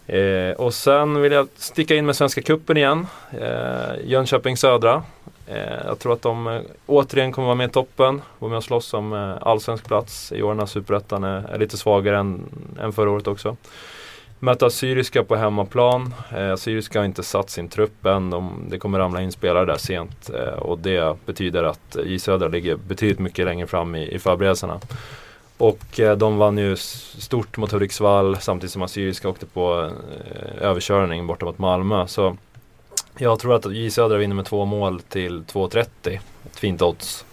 [0.07, 3.07] Eh, och sen vill jag sticka in med Svenska Kuppen igen.
[3.41, 5.03] Eh, Jönköping Södra.
[5.51, 8.23] Eh, jag tror att de eh, återigen kommer vara med i toppen.
[8.39, 12.19] Vara med och slåss om eh, allsvensk plats i år när Superettan är, lite svagare
[12.19, 12.43] än,
[12.81, 13.57] än förra året också.
[14.39, 16.15] Möta Syriska på hemmaplan.
[16.37, 18.31] Eh, Syriska har inte satt sin trupp än.
[18.31, 20.31] De, det kommer ramla in spelare där sent.
[20.35, 24.81] Eh, och det betyder att J Södra ligger betydligt mycket längre fram i, i förberedelserna.
[25.59, 29.91] Och eh, de vann ju stort mot Hudiksvall samtidigt som Assyriska åkte på
[30.31, 32.07] eh, överkörning borta mot Malmö.
[32.07, 32.37] Så
[33.19, 36.19] jag tror att J Södra vinner med två mål till 2,30.
[36.47, 37.25] Ett fint odds.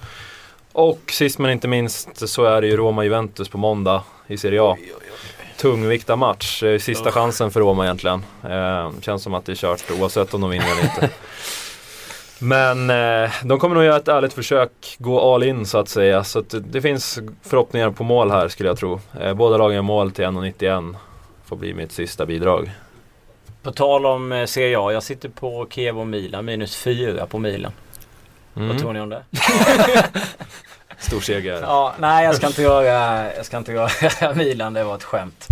[0.71, 4.78] Och sist men inte minst så är det ju Roma-Juventus på måndag i Serie A.
[5.58, 8.24] Tungvikta match, Eh, sista chansen för Roma egentligen.
[8.43, 11.10] Eh, känns som att det är kört oavsett om de vinner eller inte.
[12.39, 16.24] Men eh, de kommer nog göra ett ärligt försök, gå all in så att säga.
[16.24, 19.00] Så att det, det finns förhoppningar på mål här skulle jag tro.
[19.19, 20.95] Eh, båda lagen gör mål till 1,91.
[21.45, 22.71] Får bli mitt sista bidrag.
[23.65, 27.39] På tal om eh, Serie A, jag sitter på Kiev och Milan, minus fyra på
[27.39, 27.71] milen.
[28.54, 28.78] Vad Mm.
[28.78, 29.23] tror ni om det?
[30.99, 31.62] Stor seger.
[31.62, 35.47] Ja, nej jag ska inte göra, jag ska inte göra Milan, det var ett skämt.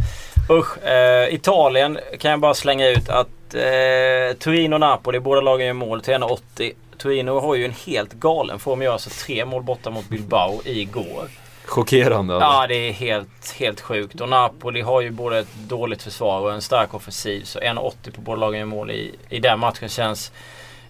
[0.49, 5.67] Usch, eh, Italien kan jag bara slänga ut att eh, Torino och Napoli, båda lagen
[5.67, 6.71] gör mål till 1,80.
[6.97, 11.27] Torino har ju en helt galen form, gör alltså tre mål borta mot Bilbao igår.
[11.73, 12.33] Chockerande.
[12.35, 12.47] alltså.
[12.47, 14.21] Ja, det är helt, helt sjukt.
[14.21, 17.43] Och Napoli har ju både ett dåligt försvar och en stark offensiv.
[17.43, 20.31] Så 1,80 på båda lagen gör mål i, i den matchen känns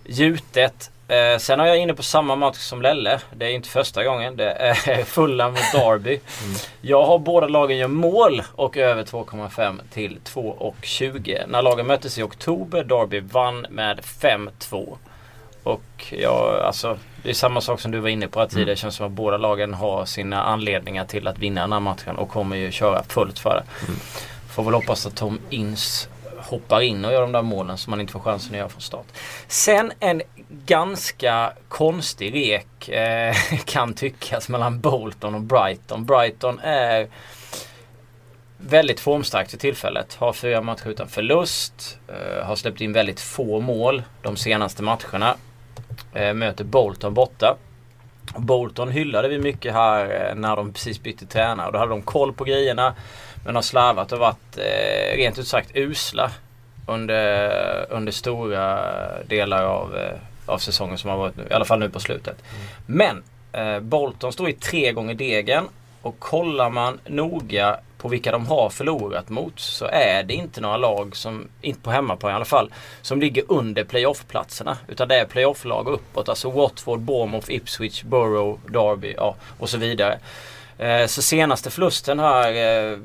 [0.06, 0.92] gjutet.
[1.08, 3.20] Eh, sen har jag inne på samma match som Lelle.
[3.36, 4.38] Det är inte första gången.
[4.38, 6.20] Det är Fulham mot Derby.
[6.82, 11.48] Jag har båda lagen gör mål och över 2,5 till 2,20.
[11.48, 14.98] När lagen möttes i oktober, Derby vann med 5-2.
[15.64, 18.70] Och jag, alltså, det är samma sak som du var inne på här tidigare.
[18.70, 22.16] Det känns som att båda lagen har sina anledningar till att vinna den här matchen
[22.16, 23.94] och kommer ju köra fullt för det.
[24.54, 28.02] Får väl hoppas att Tom Inns hoppar in och gör de där målen som man
[28.02, 29.06] inte får chansen att göra från start.
[29.48, 30.22] Sen en
[30.66, 36.06] ganska konstig rek eh, kan tyckas mellan Bolton och Brighton.
[36.06, 37.08] Brighton är
[38.58, 40.16] väldigt formstarkt för tillfället.
[40.16, 42.00] Har fyra matcher utan förlust.
[42.08, 45.36] Eh, har släppt in väldigt få mål de senaste matcherna.
[46.14, 47.56] Eh, möter Bolton borta.
[48.38, 51.72] Bolton hyllade vi mycket här eh, när de precis bytte tränare.
[51.72, 52.94] Då hade de koll på grejerna.
[53.46, 56.32] Men har slarvat och varit eh, rent ut sagt usla
[56.88, 58.80] under, under stora
[59.24, 61.48] delar av, eh, av säsongen som har varit nu.
[61.50, 62.44] I alla fall nu på slutet.
[62.86, 65.64] Men eh, Bolton står i tre gånger degen.
[66.04, 70.78] Och kollar man noga på vilka de har förlorat mot så är det inte några
[70.78, 74.78] lag som, inte på hemmaplan i alla fall, som ligger under playoff-platserna.
[74.88, 76.30] Utan det är playoff-lag uppåt.
[76.30, 80.20] Alltså Watford, Bournemouth, Ipswich, Borough, Derby ja, och så vidare.
[80.78, 82.98] Eh, så senaste förlusten här eh,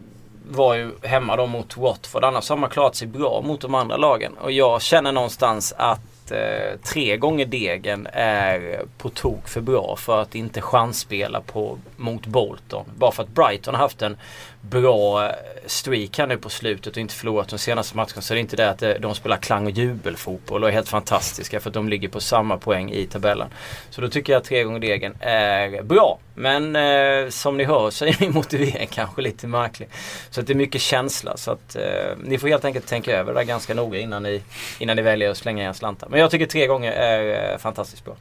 [0.51, 2.25] var ju hemma då mot Watford.
[2.25, 4.37] Annars har man klarat sig bra mot de andra lagen.
[4.41, 6.01] Och jag känner någonstans att
[6.33, 12.27] eh, tre gånger degen är på tok för bra för att inte chansspela på, mot
[12.27, 12.85] Bolton.
[12.97, 14.17] Bara för att Brighton har haft en
[14.61, 15.33] bra
[15.67, 18.57] streak här nu på slutet och inte förlorat de senaste matcherna så är det inte
[18.57, 22.09] det att de spelar klang och jubelfotboll och är helt fantastiska för att de ligger
[22.09, 23.49] på samma poäng i tabellen.
[23.91, 26.19] Så då tycker jag att tre gånger degen är bra.
[26.35, 29.89] Men eh, som ni hör så är min motivering kanske lite märklig.
[30.31, 31.37] Så att det är mycket känsla.
[31.37, 31.83] Så att eh,
[32.25, 34.43] ni får helt enkelt tänka över det där ganska noga innan ni,
[34.79, 36.09] innan ni väljer att slänga era slantar.
[36.09, 38.17] Men jag tycker tre gånger är eh, fantastiskt bra.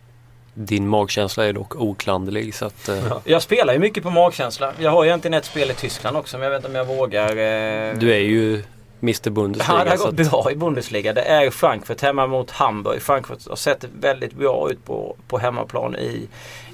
[0.59, 2.89] Din magkänsla är dock oklanderlig så att...
[2.89, 4.73] Eh, Jag spelar ju mycket på magkänsla.
[4.79, 6.95] Jag har ju egentligen ett spel i Tyskland också men jag vet inte om jag
[6.97, 7.29] vågar.
[7.29, 7.93] Eh...
[7.97, 8.63] Du är ju
[9.01, 9.83] Mr Ja, Bundesliga.
[9.83, 11.13] det har gått att, bra i Bundesliga.
[11.13, 13.01] Det är Frankfurt hemma mot Hamburg.
[13.01, 16.27] Frankfurt har sett väldigt bra ut på, på hemmaplan i,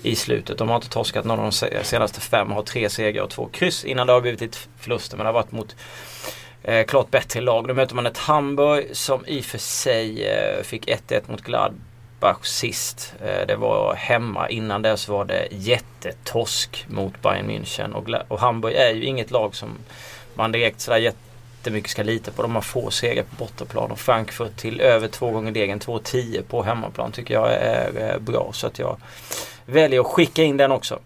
[0.04, 0.58] i slutet.
[0.58, 2.52] De har inte torskat någon av de se- senaste fem.
[2.52, 5.18] Har tre segrar och två kryss innan det har blivit ett förluster.
[5.18, 5.76] Men det har varit mot
[6.64, 7.68] eh, klart bättre lag.
[7.68, 11.80] Då möter man ett Hamburg som i och för sig eh, fick 1-1 mot Gladbach
[12.42, 13.14] sist.
[13.22, 14.50] Eh, det var hemma.
[14.50, 17.94] Innan dess var det jättetorsk mot Bayern München.
[17.94, 19.70] Och, och Hamburg är ju inget lag som
[20.34, 22.42] man direkt sådär jättemycket ska lita på.
[22.42, 26.64] De har få segrar på bortaplan och Frankfurt till över två gånger degen, 2-10 på
[26.64, 28.50] hemmaplan tycker jag är eh, bra.
[28.54, 28.98] Så att jag
[29.66, 31.00] väljer att skicka in den också.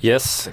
[0.00, 0.48] yes.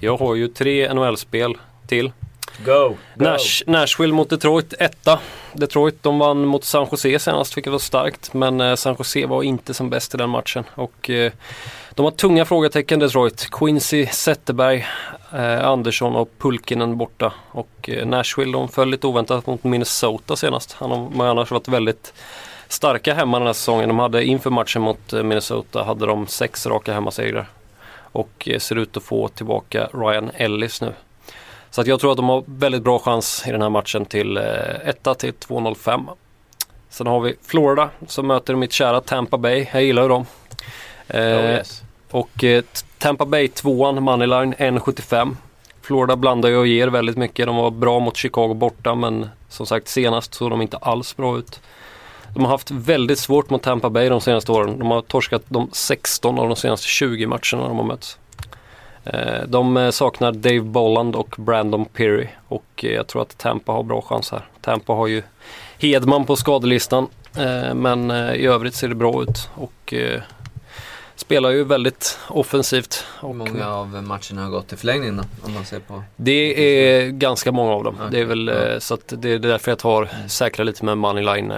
[0.00, 2.12] Jag har ju tre NHL-spel till.
[2.58, 2.88] Go!
[2.88, 2.96] Go.
[3.14, 5.18] Nash, Nashville mot Detroit, etta.
[5.52, 8.34] Detroit de vann mot San Jose senast, vilket var starkt.
[8.34, 10.64] Men eh, San Jose var inte som bäst i den matchen.
[10.74, 11.32] Och eh,
[11.94, 13.48] de har tunga frågetecken Detroit.
[13.50, 14.86] Quincy, Zetterberg,
[15.32, 17.32] eh, Andersson och Pulkinen borta.
[17.50, 20.72] Och eh, Nashville de föll lite oväntat mot Minnesota senast.
[20.72, 22.12] Han har annars varit väldigt
[22.68, 23.88] starka hemma den här säsongen.
[23.88, 27.46] De hade inför matchen mot eh, Minnesota hade de sex raka hemmasegrar.
[28.12, 30.92] Och eh, ser ut att få tillbaka Ryan Ellis nu.
[31.72, 34.36] Så att jag tror att de har väldigt bra chans i den här matchen till
[34.36, 34.44] eh,
[34.84, 36.08] 1 till 2,05.
[36.88, 39.66] Sen har vi Florida som möter mitt kära Tampa Bay.
[39.72, 40.26] Jag gillar ju dem.
[41.08, 41.82] Eh, Oh, yes.
[42.10, 42.64] Och eh,
[42.98, 45.36] Tampa Bay tvåan, Moneyline 1,75.
[45.82, 47.46] Florida blandar ju och ger väldigt mycket.
[47.46, 51.38] De var bra mot Chicago borta men som sagt senast såg de inte alls bra
[51.38, 51.60] ut.
[52.34, 54.78] De har haft väldigt svårt mot Tampa Bay de senaste åren.
[54.78, 58.18] De har torskat de 16 av de senaste 20 matcherna de har mötts.
[59.04, 63.72] Eh, De eh, saknar Dave Bolland och Brandon Peary och eh, jag tror att Tampa
[63.72, 64.42] har bra chans här.
[64.60, 65.22] Tampa har ju
[65.78, 67.06] Hedman på skadelistan
[67.74, 69.94] men i övrigt ser det bra ut och
[71.16, 73.06] spelar ju väldigt offensivt.
[73.20, 75.22] Hur Och många av matcherna har gått till förlängning då?
[75.42, 76.02] Om man ser på...
[76.16, 76.32] det
[76.78, 77.94] är ganska många av dem.
[77.98, 78.80] Okej, Det är väl ja.
[78.80, 81.52] så att det är därför jag tar säkra lite med Moneyline.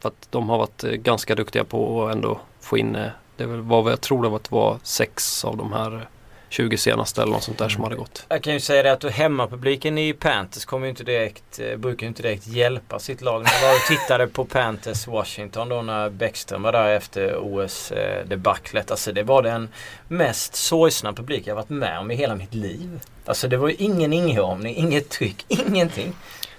[0.00, 2.96] För att de har varit ganska duktiga på att ändå få in,
[3.36, 6.08] det var vad jag tror det var, att det var sex av de här
[6.50, 8.26] 20 senaste eller något sånt där som hade gått.
[8.28, 12.02] Jag kan ju säga det att hemmapubliken i Panthers kommer ju inte direkt, eh, brukar
[12.02, 13.42] ju inte direkt hjälpa sitt lag.
[13.42, 18.90] När jag var och tittade på Panthers Washington då när Bäckström var där efter OS-debaclet.
[18.90, 19.68] Alltså det var den
[20.08, 23.00] mest sorgsna publik jag varit med om i hela mitt liv.
[23.24, 26.12] Alltså det var ju ingen inramning, inget tryck, ingenting.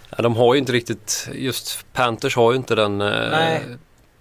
[0.09, 3.61] Ja, de har ju inte riktigt, just Panthers har ju inte den eh, Nej.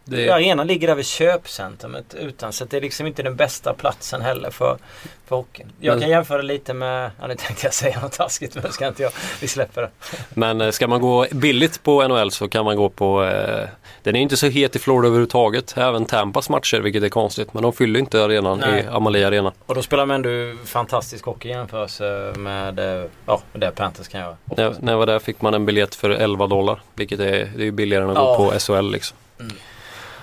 [0.05, 4.21] Det, Arenan ligger där vid köpcentrumet utan så det är liksom inte den bästa platsen
[4.23, 4.79] heller för,
[5.27, 5.73] för hockeyn.
[5.81, 8.87] Jag Men- kan jämföra lite med, ja nu tänkte jag säga något taskigt men ska
[8.89, 9.91] inte jag, vi släpper det.
[10.31, 13.69] Men eh, ska man gå billigt på NHL så kan man gå på eh,
[14.03, 15.75] Den är inte så het i Florida överhuvudtaget.
[15.79, 17.55] Även Tampas matcher vilket är konstigt.
[17.55, 18.83] Men de fyller inte arenan Nej.
[18.85, 19.53] i Amalie Arena.
[19.67, 24.21] Och då spelar man ändå fantastisk hockey i jämförelse med, eh, ja, det Panthers kan
[24.21, 24.37] göra.
[24.45, 26.81] När, när jag var där fick man en biljett för 11 dollar.
[26.95, 28.37] Vilket är, det är billigare än att Ja.
[28.37, 29.17] gå på SHL liksom.
[29.41, 29.53] Mm.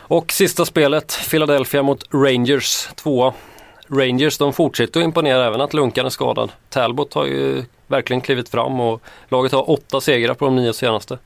[0.09, 3.33] Och sista spelet, Philadelphia mot Rangers, tvåa.
[3.87, 6.51] Rangers de fortsätter att imponera även att Lunkan är skadad.
[6.69, 11.17] Talbot har ju verkligen klivit fram och laget har åtta segrar på de nio senaste.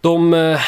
[0.00, 0.60] De eh,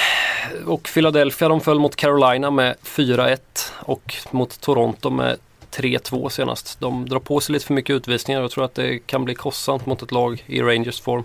[0.66, 3.38] och Philadelphia de föll mot Carolina med 4-1
[3.76, 5.36] och mot Toronto med
[5.70, 6.80] 3-2 senast.
[6.80, 9.34] De drar på sig lite för mycket utvisningar och jag tror att det kan bli
[9.34, 11.24] kostsamt mot ett lag i Rangers form.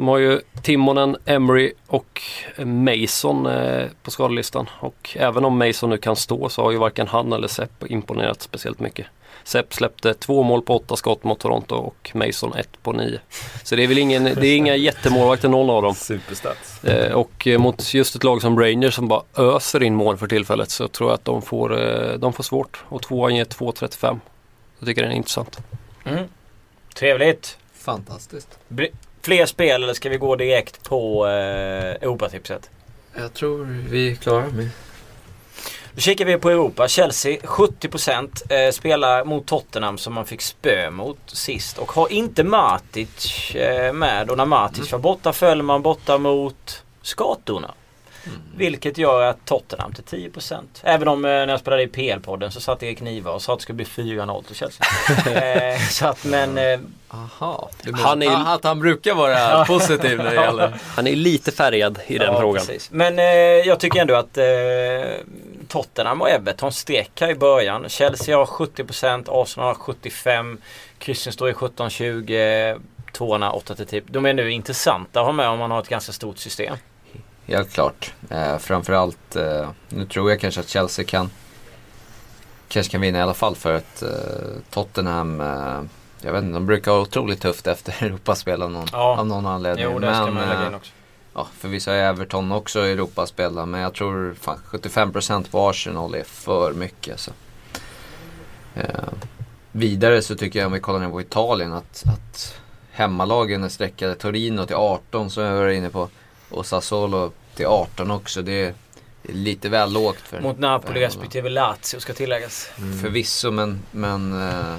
[0.00, 2.22] De har ju Timonen, Emery och
[2.58, 4.70] Mason eh, på skadelistan.
[4.80, 8.42] Och även om Mason nu kan stå så har ju varken han eller Sepp imponerat
[8.42, 9.06] speciellt mycket.
[9.44, 13.20] Sepp släppte två mål på åtta skott mot Toronto och Mason ett på nio.
[13.64, 15.94] Så det är väl ingen, det är inga jättemålvakter någon av dem.
[15.94, 16.84] Superstats.
[16.84, 20.26] Eh, och eh, mot just ett lag som Rangers som bara öser in mål för
[20.26, 22.84] tillfället så tror jag att de får, eh, de får svårt.
[22.88, 24.20] Och tvåan ger 2.35.
[24.78, 25.58] Jag tycker den är intressant.
[26.04, 26.24] Mm.
[26.94, 27.58] Trevligt!
[27.74, 28.58] Fantastiskt.
[29.22, 32.70] Fler spel eller ska vi gå direkt på eh, Europatipset?
[33.16, 34.68] Jag tror vi är klara med.
[35.94, 36.88] Då kikar vi på Europa.
[36.88, 41.78] Chelsea 70% eh, spelar mot Tottenham som man fick spö mot sist.
[41.78, 44.30] Och har inte Matic eh, med.
[44.30, 47.74] Och när Matic var borta föll man borta mot skatorna.
[48.56, 50.62] Vilket gör att Tottenham till 10%.
[50.82, 53.58] Även om eh, när jag spelade i PL-podden så satt Erik Niva och sa att
[53.58, 54.86] det skulle bli 4-0 till Chelsea.
[55.72, 60.34] eh, så att men eh, Aha, Han är- att han brukar vara positiv när det
[60.34, 60.74] gäller...
[60.96, 62.66] Han är lite färgad i den ja, frågan.
[62.66, 62.90] precis.
[62.90, 63.24] Men eh,
[63.68, 64.44] jag tycker ändå att eh,
[65.68, 67.88] Tottenham och Everton streck här i början.
[67.88, 70.56] Chelsea har 70%, Arsenal har 75%,
[70.98, 72.80] kryssen står i 17-20,
[73.12, 74.02] tvåorna 8-10.
[74.06, 76.76] De är nu intressanta att ha med om man har ett ganska stort system.
[77.46, 78.12] Helt klart.
[78.30, 81.30] Eh, framförallt, eh, nu tror jag kanske att Chelsea kan
[82.68, 84.08] kanske kan vinna i alla fall för att eh,
[84.70, 85.80] Tottenham, eh,
[86.24, 89.18] jag vet inte, de brukar ha otroligt tufft efter Europaspel av någon, Ja.
[89.18, 89.84] av någon anledning.
[89.84, 90.92] Jo, det ska Men, man lägga eh, in också.
[91.34, 96.72] Ja, förvisso är Everton också Europaspel men jag tror fan 75% på Arsenal är för
[96.72, 97.20] mycket.
[97.20, 97.30] Så.
[98.74, 98.84] Eh,
[99.72, 102.54] vidare så tycker jag om vi kollar ner på Italien att, att
[102.90, 106.08] hemmalagen är sträckade Torino till 18 som jag var inne på
[106.50, 108.42] och Sassuolo till 18 också.
[108.42, 108.74] Det är
[109.22, 112.70] lite väl lågt för Mot Napoli för respektive Lazio ska tilläggas.
[113.02, 114.76] Förvisso men, men eh,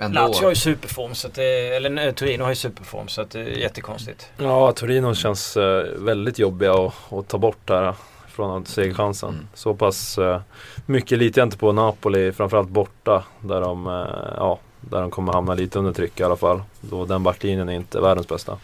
[0.00, 0.20] ändå.
[0.20, 3.30] Lazio har ju superform, så att det, eller nej, Torino har ju superform så att
[3.30, 4.30] det är jättekonstigt.
[4.38, 7.94] Ja, Torino känns eh, väldigt jobbiga att, att ta bort där
[8.28, 9.28] från segerchansen.
[9.28, 9.48] Mm.
[9.54, 10.40] Så pass eh,
[10.86, 13.24] mycket litar jag inte på Napoli, framförallt borta.
[13.40, 16.62] Där de, eh, ja, där de kommer hamna lite under tryck i alla fall.
[16.80, 18.58] Då den backlinjen är inte världens bästa.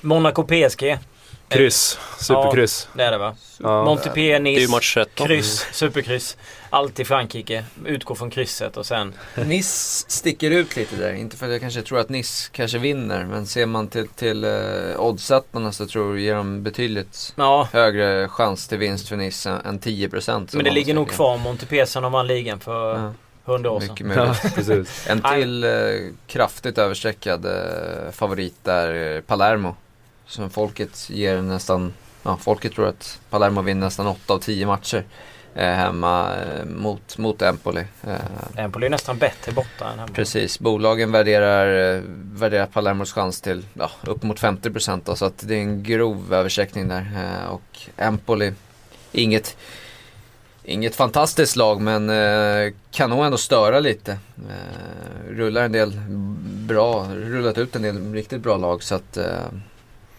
[0.00, 0.98] Monaco PSG.
[1.50, 2.88] Kryss, superkryss.
[2.94, 3.36] Det är det va?
[3.58, 3.84] Ja.
[3.84, 4.70] Montpellier, Nice.
[4.70, 5.26] match 13.
[5.26, 6.36] Kryss, superkryss.
[6.70, 7.64] Alltid Frankrike.
[7.86, 9.14] Utgår från krysset och sen...
[9.46, 11.12] Nice sticker ut lite där.
[11.12, 13.24] Inte för att jag kanske tror att Nice kanske vinner.
[13.24, 18.28] Men ser man till, till uh, oddsättarna så tror jag ger de betydligt Ja, högre
[18.28, 21.38] chans till vinst för Nice än- än 10% som men det de ligger nog kvar
[21.38, 23.12] Montpellier sen de vann ligan för Ja,
[23.52, 23.88] 100 år sedan.
[23.90, 24.88] mycket möjligt.
[25.06, 25.12] Ja.
[25.12, 25.70] En till eh,
[26.26, 29.76] kraftigt överstreckad eh, favorit är eh, Palermo.
[30.30, 35.04] Som folket ger nästan, ja folket tror att Palermo vinner nästan 8 av 10 matcher
[35.54, 37.84] eh, hemma eh, mot, mot Empoli.
[38.06, 40.12] Eh, Empoli är nästan bättre borta än hemma.
[40.12, 42.02] Precis, bolagen värderar,
[42.32, 46.34] värderar Palermos chans till ja, upp mot 50% då, så att det är en grov
[46.34, 47.06] översträckning där.
[47.48, 48.52] Och Empoli,
[49.12, 49.56] inget,
[50.64, 52.10] Inget fantastiskt lag men
[52.90, 54.18] kan nog ändå störa lite.
[55.30, 56.00] Rullar en del
[56.68, 59.18] bra, rullat ut en del riktigt bra lag så att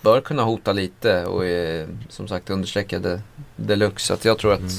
[0.02, 3.22] bör kunna hota lite och är som sagt understreckade
[3.56, 4.06] deluxe.
[4.08, 4.72] Så att jag tror att Mm.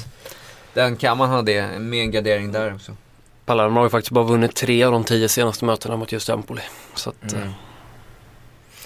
[0.74, 2.96] den kan man ha det med en gardering där också.
[3.44, 6.62] Palermo har ju faktiskt bara vunnit tre av de tio senaste mötena mot just Empoli.
[6.94, 7.44] Så att, Mm.
[7.44, 7.50] eh,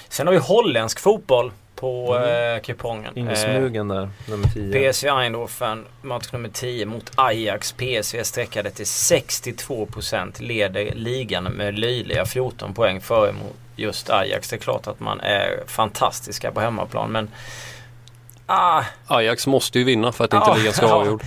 [0.09, 3.17] Sen har vi holländsk fotboll på eh, kupongen.
[3.17, 4.73] Eh, Insmugen där, nummer 10.
[4.73, 7.73] PSV Eindhoven, match nummer 10 mot Ajax.
[7.73, 14.49] PSV sträckade till 62% leder ligan med löjliga 14 poäng före mot just Ajax.
[14.49, 17.31] Det är klart att man är fantastiska på hemmaplan men
[18.47, 21.23] ah, Ajax måste ju vinna för att inte Ja, ligan ska vara avgjord.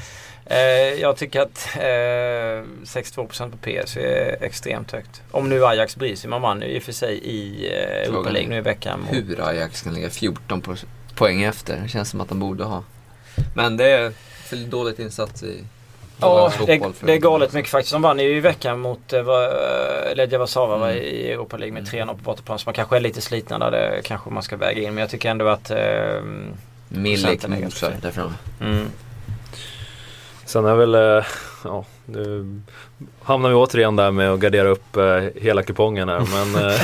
[0.46, 0.60] eh,
[1.02, 5.22] jag tycker att eh, 62% på PSV är extremt högt.
[5.32, 6.30] Om nu Ajax bryr sig.
[6.30, 9.00] Man vann ju i och för sig i eh, Europa League nu i veckan.
[9.00, 10.86] mot- Hur Ajax kan ligga 14 po-
[11.16, 11.78] poäng efter.
[11.84, 12.84] Det känns som att de borde ha.
[13.56, 14.12] Men det är
[14.44, 15.64] för dåligt insats i
[16.22, 17.94] Ja, det, det är galet mycket faktiskt.
[17.94, 19.46] De vann ju i veckan mot eh, va-
[20.10, 20.90] eh, Legia Warszawa Mm.
[21.04, 22.60] i Europa League med 3-0 på bortaplan.
[22.60, 23.72] Så man kanske är lite slitna där.
[23.72, 24.94] Det kanske man ska väga in.
[24.94, 25.72] Men jag tycker ändå att...
[25.72, 25.78] Eh,
[26.90, 28.34] Milik mosar där framme.
[28.62, 28.86] mm.
[30.46, 31.26] Sen är väl, eh,
[31.64, 32.62] ja, nu
[33.22, 36.20] hamnar vi återigen där med att gardera upp eh, hela kupongen här.
[36.54, 36.82] Men eh,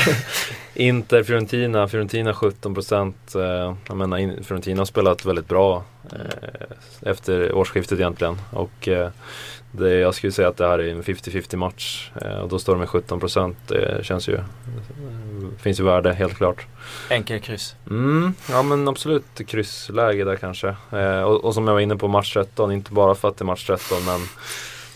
[0.74, 3.14] Inter, Fiorentina, Fiorentina 17%.
[3.36, 8.38] Eh, jag menar, in, Fiorentina har spelat väldigt bra eh, efter årsskiftet egentligen.
[8.52, 9.10] Och eh,
[9.78, 12.12] det, jag skulle säga att det här är en 50-50 match.
[12.22, 13.56] Eh, och då står de med 17%.
[13.68, 14.40] Det känns ju,
[15.58, 16.66] finns ju värde helt klart.
[17.10, 17.76] Enkel kryss.
[17.90, 20.76] Mm, ja men absolut kryssläge där kanske.
[20.92, 23.44] Eh, och, och som jag var inne på match 13, inte bara för att det
[23.44, 24.20] är match 13 men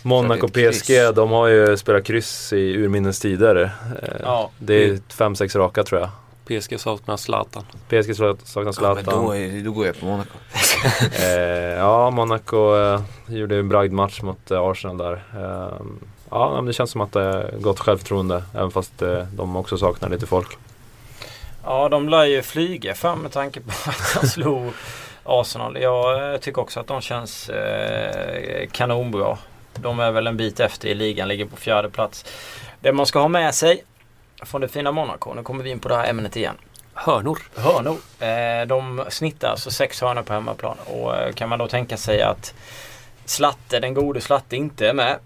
[0.01, 3.55] Monaco PSG, de har ju spelat kryss i urminnes tider.
[4.03, 4.49] Eh, Ja.
[4.59, 6.09] Det är 5-6 raka tror jag.
[6.45, 7.63] PSG saknar Zlatan.
[7.89, 9.25] PSG saknar Ja, men Zlatan.
[9.25, 10.29] då, är, då går jag på Monaco.
[11.19, 11.29] eh,
[11.77, 15.13] ja, Monaco eh, gjorde en bragdmatch mot eh, Arsenal där.
[15.37, 15.73] Eh,
[16.29, 19.77] ja, men det känns som att det är gott självförtroende även fast eh, de också
[19.77, 20.57] saknar lite folk.
[21.65, 24.71] Ja, de lär ju flyga fram med tanke på att de slog
[25.23, 25.77] Arsenal.
[25.81, 29.37] Jag eh, tycker också att de känns eh, kanonbra.
[29.81, 32.25] De är väl en bit efter i ligan, ligger på fjärde plats.
[32.79, 33.83] Det man ska ha med sig
[34.43, 36.55] från det fina Monaco, nu kommer vi in på det här ämnet igen.
[36.93, 37.39] Hörnor.
[37.55, 37.97] Hörnor.
[38.19, 40.77] Eh, de snittar alltså sex hörnor på hemmaplan.
[40.85, 42.53] Och eh, kan man då tänka sig att
[43.25, 45.19] Slatte, den gode Slatte inte är med.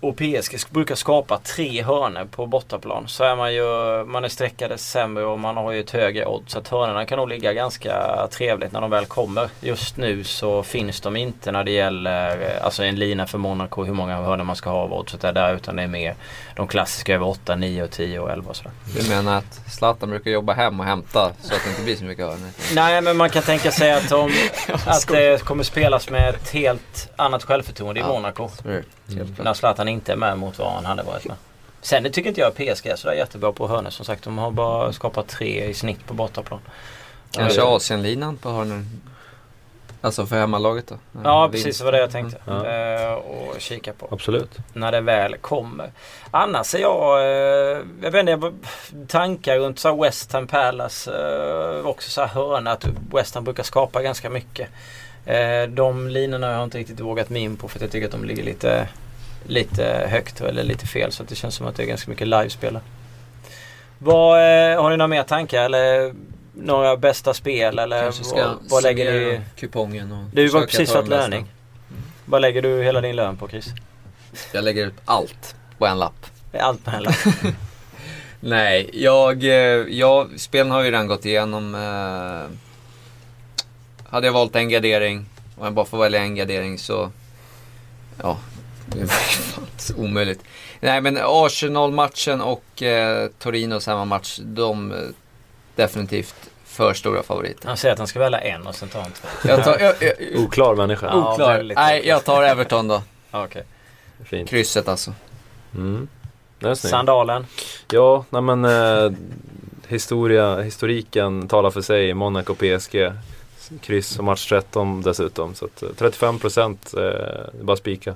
[0.00, 3.08] Och PSG brukar skapa tre hörnor på bortaplan.
[3.08, 3.64] Så är man ju,
[4.04, 6.52] man är sträckade sämre och man har ju ett högre odds.
[6.52, 9.48] Så att hörnorna kan nog ligga ganska trevligt när de väl kommer.
[9.60, 13.84] Just nu så finns de inte när det gäller eh, alltså en lina för Monaco
[13.84, 15.54] hur många hörnor man ska ha av oddset är där.
[15.54, 16.14] Utan det är mer
[16.56, 18.72] de klassiska över 8, 9, och 10 och 11 och sådär.
[18.96, 22.04] Du menar att Zlatan brukar jobba hem och hämta så att det inte blir så
[22.04, 22.48] mycket hörnor?
[22.74, 24.30] Nej men man kan tänka sig att, de,
[24.86, 28.08] att det kommer spelas med ett helt annat självförtroende i Ja.
[28.08, 28.48] Monaco.
[28.62, 29.44] Så klart.
[29.44, 31.36] När Zlatan inte är med mot vad han hade varit med.
[31.80, 34.24] Sen det tycker inte jag PSG är sådär jättebra på hörnor som sagt.
[34.24, 36.60] De har bara skapat tre i snitt på bortaplan.
[37.30, 38.84] Kanske Asienlinan på hörnor?
[40.06, 40.94] Alltså för hemmalaget då?
[41.24, 41.64] Ja Vinst.
[41.64, 42.38] precis, det var det jag tänkte.
[42.44, 42.66] Ja.
[42.66, 44.08] Eh, och kika på.
[44.10, 44.50] Absolut.
[44.72, 45.90] När det väl kommer.
[46.30, 48.54] Annars är jag, eh, jag vet inte, jag
[49.08, 51.10] tankar runt så West Ham Palace.
[51.10, 54.68] Eh, också så här hörna att West Ham brukar skapa ganska mycket.
[55.24, 58.06] Eh, de linorna har jag inte riktigt vågat mig in på för att jag tycker
[58.06, 58.88] att de ligger lite,
[59.46, 61.12] lite högt eller lite fel.
[61.12, 62.78] Så att det känns som att det är ganska mycket livespel.
[63.98, 66.14] Vad, eh, har ni några mer tankar eller
[66.56, 69.40] några bästa spel eller Kanske ska vad, vad lägger du?
[69.56, 71.46] kupongen och Du var precis fått löning.
[72.24, 73.66] Vad lägger du hela din lön på Chris?
[74.52, 76.26] Jag lägger ut allt på en lapp.
[76.60, 77.14] Allt på en lapp.
[78.40, 79.50] Nej, jag, eh,
[79.88, 81.74] jag, spelen har ju redan gått igenom.
[81.74, 82.56] Eh,
[84.10, 85.26] hade jag valt en gardering,
[85.56, 87.10] om jag bara får välja en gardering så,
[88.22, 88.38] ja,
[88.86, 90.40] det är fan så omöjligt.
[90.80, 94.98] Nej men Arsenal-matchen och eh, Torinos hemmamatch, de eh,
[95.76, 96.45] definitivt
[96.76, 97.68] för stora favoriter.
[97.68, 99.28] Han säger att han ska välja en och sen tar han två.
[99.48, 100.14] Jag tar, jag, jag,
[100.44, 101.06] Oklar människa.
[101.06, 101.56] Ja, oklar.
[101.56, 103.02] väldigt Nej, jag tar Everton då.
[103.30, 103.64] Ja, Okej.
[104.24, 104.50] Fint.
[104.50, 105.12] Krysset alltså.
[105.74, 106.08] Mm.
[106.58, 106.90] Det är snyggt.
[106.90, 107.46] Sandalen.
[107.90, 109.10] Ja, nej men eh,
[109.88, 112.14] historia, historiken talar för sig.
[112.14, 113.12] Monaco PSG.
[113.80, 115.54] Kryss och match 13 dessutom.
[115.54, 118.14] Så att, eh, 35 procent, eh, det är bara spika.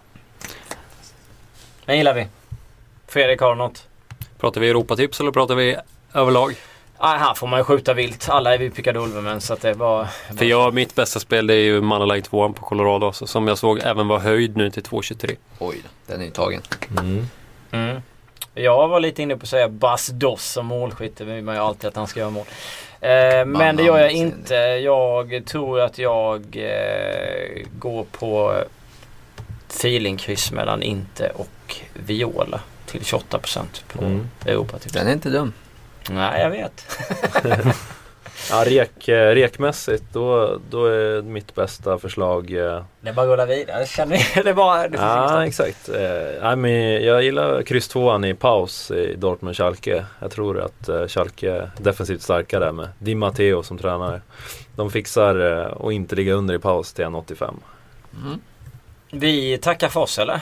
[1.84, 2.26] Den gillar vi.
[3.06, 3.86] Fredrik har du något?
[4.38, 5.76] Pratar vi Europatips eller pratar vi
[6.14, 6.54] överlag?
[7.02, 8.28] Ah, här får man ju skjuta vilt.
[8.28, 10.08] Alla är vi pickadolvermän så att det bara...
[10.38, 13.58] För jag, mitt bästa spel det är ju Mannerline 2 på Colorado också, som jag
[13.58, 15.36] såg även var höjd nu till 2,23.
[15.58, 16.62] Oj den är ju tagen.
[17.72, 18.02] Mm.
[18.54, 21.16] Jag var lite inne på att säga Bas Doss som målskytt.
[21.16, 22.46] Det vill man ju alltid att han ska göra mål.
[23.00, 24.54] Eh, men det gör jag inte.
[24.54, 28.62] Jag tror att jag eh, går på
[29.68, 34.28] feelingkryss mellan Inte och Viola till 28% på Mm.
[34.46, 34.92] Europatips.
[34.92, 35.52] Den är inte dum.
[36.08, 36.86] Nej, jag vet.
[38.50, 43.28] Ja, rek, eh, rekmässigt då, då är mitt bästa förslag eh, Det är bara att
[43.28, 43.86] rulla vidare.
[43.86, 44.42] Känner?
[44.44, 44.88] Det bara...
[44.88, 45.88] Det Ja exakt.
[45.88, 50.04] Eh, nej, men jag gillar kryss tvåan i paus i Dortmund-Schalke.
[50.20, 54.20] Jag tror att eh, Schalke är defensivt starkare med Di Matteo som tränare.
[54.76, 57.54] De fixar eh, inte ligga under i paus till 1,85.
[58.24, 58.40] Mm.
[59.10, 60.40] Vi tackar för oss eller?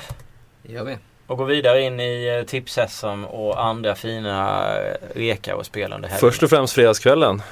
[0.62, 0.96] Det gör vi.
[1.29, 6.20] Och går vidare in i eh, Tips-SM och andra fina eh, rekar och spelande helger.
[6.20, 7.43] Först och främst fredagskvällen.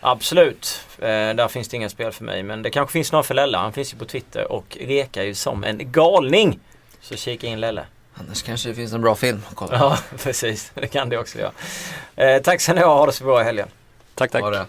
[0.00, 0.80] Absolut.
[0.98, 2.42] Eh, där finns det inga spel för mig.
[2.42, 3.58] Men det kanske finns några för Lella.
[3.58, 6.60] Han finns ju på Twitter och rekar ju som en galning.
[7.00, 7.84] Så kika in Lelle.
[8.14, 9.78] Annars kanske det finns en bra film att kolla.
[9.78, 10.72] Ja, precis.
[10.74, 11.52] Det kan det också göra.
[12.16, 12.98] Eh, tack så ni ha.
[12.98, 13.68] Ha det så bra i helgen.
[14.14, 14.42] Tack tack.
[14.42, 14.66] Ha det.